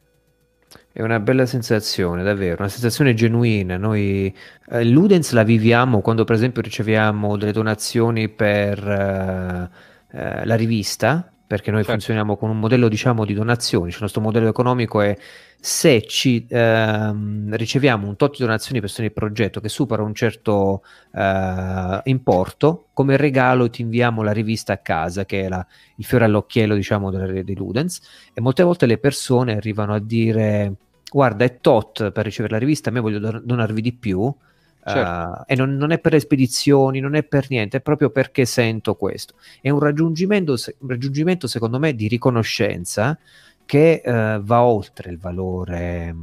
[0.93, 3.77] È una bella sensazione, davvero, una sensazione genuina.
[3.77, 4.33] Noi
[4.69, 9.71] eh, Ludens la viviamo quando, per esempio, riceviamo delle donazioni per eh,
[10.13, 11.95] eh, la rivista, perché noi certo.
[11.95, 13.87] funzioniamo con un modello, diciamo, di donazioni.
[13.87, 15.19] Cioè, il nostro modello economico è
[15.59, 20.85] se ci ehm, riceviamo un tot di donazioni per il progetto che supera un certo
[21.13, 25.67] eh, importo, come regalo ti inviamo la rivista a casa, che è la,
[25.97, 28.01] il fiore all'occhiello, diciamo, dei Ludens,
[28.33, 30.75] e molte volte le persone arrivano a dire
[31.11, 34.33] guarda è tot per ricevere la rivista, a me voglio donarvi di più.
[34.83, 35.41] Certo.
[35.41, 38.45] Uh, e non, non, è per le spedizioni, non è per niente, è proprio perché
[38.45, 39.35] sento questo.
[39.61, 43.19] È un raggiungimento, un raggiungimento secondo me, di riconoscenza
[43.67, 46.15] che uh, va oltre il valore,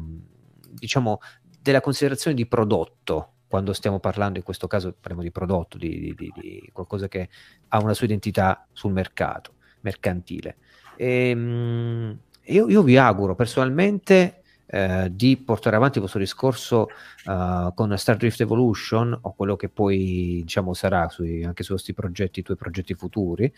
[0.72, 1.20] diciamo,
[1.62, 3.34] della considerazione di prodotto.
[3.48, 7.30] Quando stiamo parlando, in questo caso parliamo di prodotto, di, di, di qualcosa che
[7.70, 10.58] ha una sua identità sul mercato mercantile.
[10.98, 12.18] E, um,
[12.48, 16.90] io, io vi auguro personalmente eh, di portare avanti questo discorso
[17.26, 21.94] uh, con Star Drift Evolution o quello che poi diciamo sarà sui, anche su questi
[21.94, 23.52] progetti, i tuoi progetti futuri,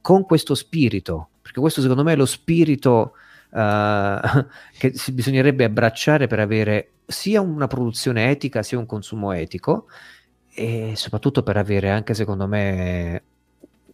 [0.00, 3.12] con questo spirito, perché questo secondo me è lo spirito
[3.50, 3.56] uh,
[4.78, 9.88] che si bisognerebbe abbracciare per avere sia una produzione etica sia un consumo etico
[10.54, 13.22] e soprattutto per avere anche secondo me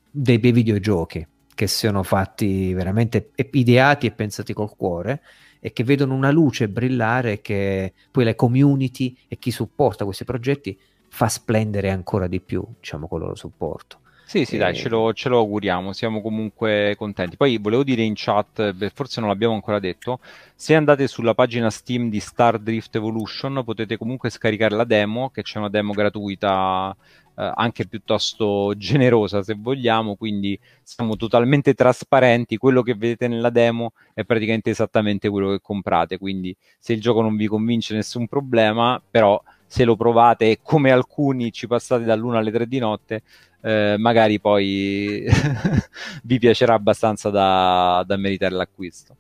[0.09, 5.23] dei bei videogiochi che siano fatti veramente ideati e pensati col cuore
[5.61, 10.79] e che vedono una luce brillare che poi le community e chi supporta questi progetti
[11.09, 13.99] fa splendere ancora di più, diciamo, con il loro supporto.
[14.31, 14.59] Sì, sì, e...
[14.59, 17.37] dai, ce lo, ce lo, auguriamo, siamo comunque contenti.
[17.37, 20.21] Poi volevo dire in chat, forse non l'abbiamo ancora detto,
[20.55, 25.43] se andate sulla pagina Steam di Star Drift Evolution potete comunque scaricare la demo, che
[25.43, 26.97] c'è una demo gratuita
[27.35, 33.93] eh, anche piuttosto generosa se vogliamo, quindi siamo totalmente trasparenti, quello che vedete nella demo
[34.15, 39.01] è praticamente esattamente quello che comprate, quindi se il gioco non vi convince nessun problema,
[39.11, 43.23] però se lo provate come alcuni ci passate dall'una alle tre di notte,
[43.63, 45.25] eh, magari poi
[46.25, 49.15] vi piacerà abbastanza da, da meritare l'acquisto.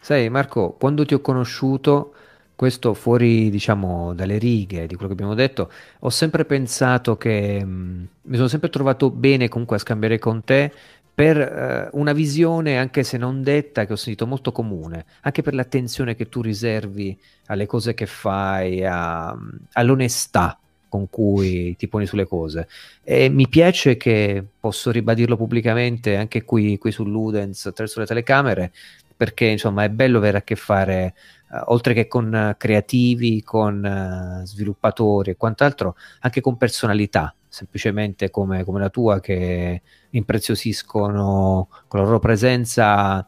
[0.00, 2.14] Sai Marco, quando ti ho conosciuto
[2.56, 5.70] questo fuori, diciamo, dalle righe di quello che abbiamo detto,
[6.00, 10.44] ho sempre pensato che mh, mm, mi sono sempre trovato bene comunque a scambiare con
[10.44, 10.72] te
[11.14, 15.54] per eh, una visione, anche se non detta, che ho sentito molto comune, anche per
[15.54, 17.16] l'attenzione che tu riservi
[17.46, 19.36] alle cose che fai, a,
[19.72, 20.58] all'onestà
[20.88, 22.68] con cui ti poni sulle cose.
[23.02, 28.72] E mi piace che posso ribadirlo pubblicamente anche qui, qui su Ludens attraverso le telecamere,
[29.16, 31.14] perché insomma è bello avere a che fare
[31.54, 38.30] Uh, oltre che con uh, creativi, con uh, sviluppatori e quant'altro, anche con personalità, semplicemente
[38.30, 43.26] come, come, la tua, che impreziosiscono con la loro presenza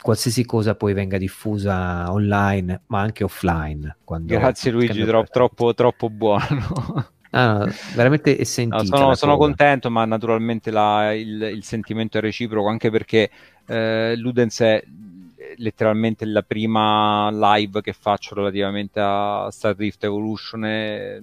[0.00, 3.98] qualsiasi cosa poi venga diffusa online, ma anche offline.
[4.04, 7.10] Grazie Luigi, troppo, troppo, troppo buono.
[7.34, 8.82] Ah, veramente è sentito.
[8.82, 13.30] No, sono, sono contento, ma naturalmente la, il, il, sentimento è reciproco, anche perché
[13.64, 14.84] eh, Ludens è
[15.56, 21.22] letteralmente la prima live che faccio relativamente a Star Drift Evolution e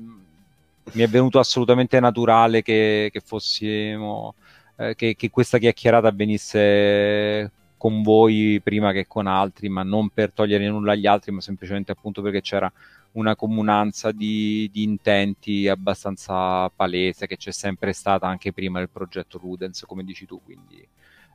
[0.92, 4.36] mi è venuto assolutamente naturale che, che fossimo
[4.78, 10.32] eh, che, che, questa chiacchierata avvenisse con voi prima che con altri, ma non per
[10.32, 12.72] togliere nulla agli altri, ma semplicemente appunto perché c'era
[13.14, 19.40] una comunanza di, di intenti abbastanza palese che c'è sempre stata anche prima del progetto
[19.42, 20.86] Ludens, come dici tu, quindi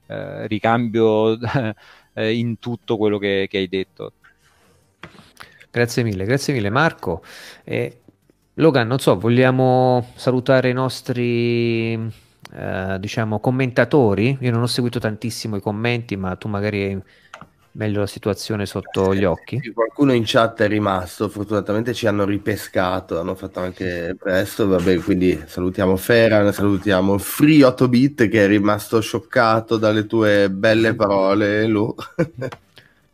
[0.06, 1.38] eh, ricambio
[2.14, 4.12] eh, in tutto quello che, che, hai detto.
[5.70, 7.22] Grazie mille, grazie mille Marco.
[7.64, 7.98] Eh,
[8.54, 11.92] Logan, non so, vogliamo salutare i nostri
[12.52, 14.38] eh, diciamo commentatori?
[14.40, 17.02] Io non ho seguito tantissimo i commenti, ma tu magari
[17.74, 19.58] meglio la situazione sotto gli occhi.
[19.62, 24.98] Sì, qualcuno in chat è rimasto, fortunatamente ci hanno ripescato, hanno fatto anche presto, vabbè,
[24.98, 31.66] quindi salutiamo Ferran, salutiamo Free 8 bit che è rimasto scioccato dalle tue belle parole,
[31.66, 31.94] Lu.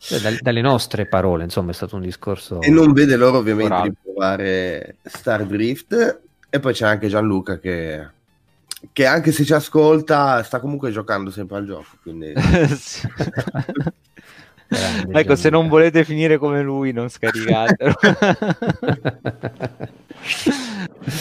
[0.02, 2.60] Cioè, dalle nostre parole, insomma, è stato un discorso...
[2.60, 3.88] E non vede loro ovviamente Morale.
[3.90, 8.18] di provare Star Drift, e poi c'è anche Gianluca che
[8.94, 12.32] che anche se ci ascolta sta comunque giocando sempre al gioco quindi
[14.70, 17.92] Grande, ecco, se non volete finire come lui, non scaricatelo.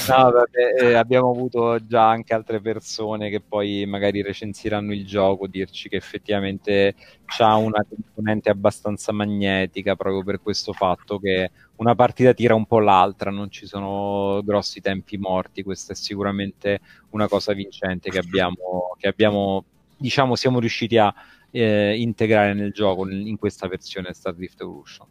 [0.07, 5.47] no, vabbè, eh, abbiamo avuto già anche altre persone che poi magari recensiranno il gioco,
[5.47, 6.93] dirci che effettivamente
[7.39, 12.80] ha una componente abbastanza magnetica proprio per questo fatto che una partita tira un po'
[12.80, 16.81] l'altra, non ci sono grossi tempi morti, questa è sicuramente
[17.11, 19.63] una cosa vincente che abbiamo, che abbiamo
[19.99, 21.13] diciamo, siamo riusciti a
[21.51, 25.07] eh, integrare nel gioco in questa versione Star Drift Evolution.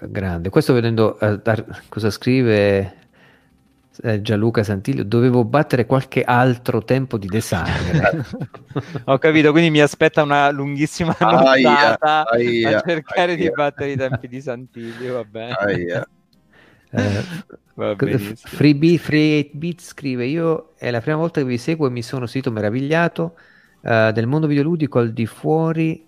[0.00, 3.00] grande, questo vedendo uh, dar, cosa scrive
[4.02, 8.00] eh, Gianluca Santiglio, dovevo battere qualche altro tempo di design.
[9.04, 13.36] Ho capito, quindi mi aspetta una lunghissima nottata a cercare aia.
[13.36, 16.06] di battere i tempi di Santiglio, va bene.
[16.94, 17.24] Eh,
[18.34, 22.02] Freebie Free 8 Bit scrive: Io è la prima volta che vi seguo e mi
[22.02, 23.34] sono sentito meravigliato
[23.80, 26.06] uh, del mondo videoludico al di fuori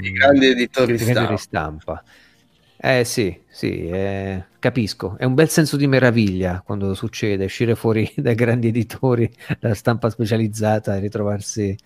[0.00, 1.36] I grandi editori stampa.
[1.36, 2.04] stampa.
[2.78, 5.16] Eh sì, sì, eh, capisco.
[5.16, 10.10] È un bel senso di meraviglia quando succede uscire fuori dai grandi editori, dalla stampa
[10.10, 11.76] specializzata e ritrovarsi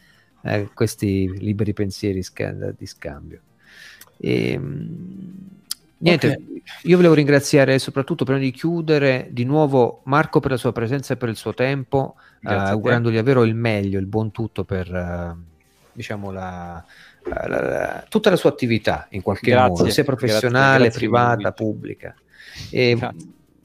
[0.43, 3.41] eh, questi liberi pensieri sc- di scambio.
[4.19, 5.60] E, ehm,
[6.01, 6.63] niente, okay.
[6.83, 11.17] io volevo ringraziare soprattutto prima di chiudere di nuovo Marco per la sua presenza e
[11.17, 15.49] per il suo tempo, uh, augurandogli davvero il meglio, il buon tutto per uh,
[15.93, 16.85] diciamo la,
[17.25, 21.65] la, la, tutta la sua attività in qualche grazie, modo, sia professionale, grazie, privata, grazie,
[21.65, 22.15] pubblica.
[22.71, 22.99] E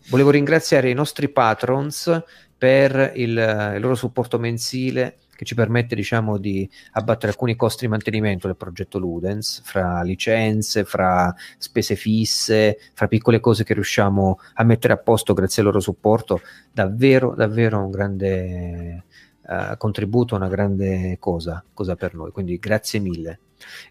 [0.10, 2.24] volevo ringraziare i nostri patrons
[2.58, 3.30] per il,
[3.76, 8.56] il loro supporto mensile che ci permette diciamo di abbattere alcuni costi di mantenimento del
[8.56, 14.98] progetto Ludens, fra licenze, fra spese fisse, fra piccole cose che riusciamo a mettere a
[14.98, 16.42] posto grazie al loro supporto,
[16.72, 19.04] davvero, davvero un grande
[19.42, 23.40] uh, contributo, una grande cosa, cosa per noi, quindi grazie mille.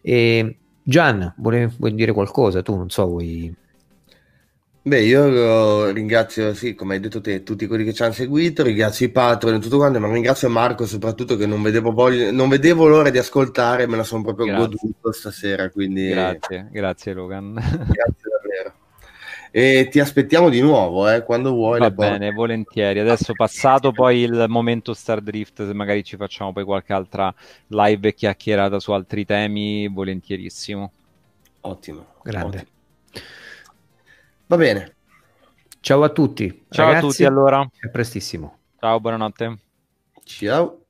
[0.01, 2.63] E Gian, vuoi, vuoi dire qualcosa?
[2.63, 3.55] Tu non so, vuoi
[4.87, 9.07] Beh, io ringrazio, sì, come hai detto te, tutti quelli che ci hanno seguito, ringrazio
[9.07, 12.87] i patron e tutto quanto, ma ringrazio Marco soprattutto che non vedevo, voglia, non vedevo
[12.87, 14.67] l'ora di ascoltare, me la sono proprio grazie.
[14.67, 16.11] goduto stasera, quindi...
[16.11, 17.55] Grazie, grazie Logan.
[17.55, 18.75] Grazie davvero.
[19.51, 21.79] E ti aspettiamo di nuovo, eh, quando vuoi.
[21.79, 22.35] Va bene, porte.
[22.35, 22.99] volentieri.
[22.99, 27.35] Adesso passato poi il momento Star Drift, se magari ci facciamo poi qualche altra
[27.69, 30.93] live chiacchierata su altri temi, volentierissimo.
[31.63, 32.07] Ottimo.
[32.23, 32.57] Grande.
[32.59, 32.73] Ottimo.
[34.47, 34.97] Va bene.
[35.81, 36.67] Ciao a tutti.
[36.71, 37.61] Ciao Ragazzi, a tutti allora.
[37.61, 38.59] A prestissimo.
[38.79, 39.59] Ciao, buonanotte.
[40.25, 40.84] Ciao.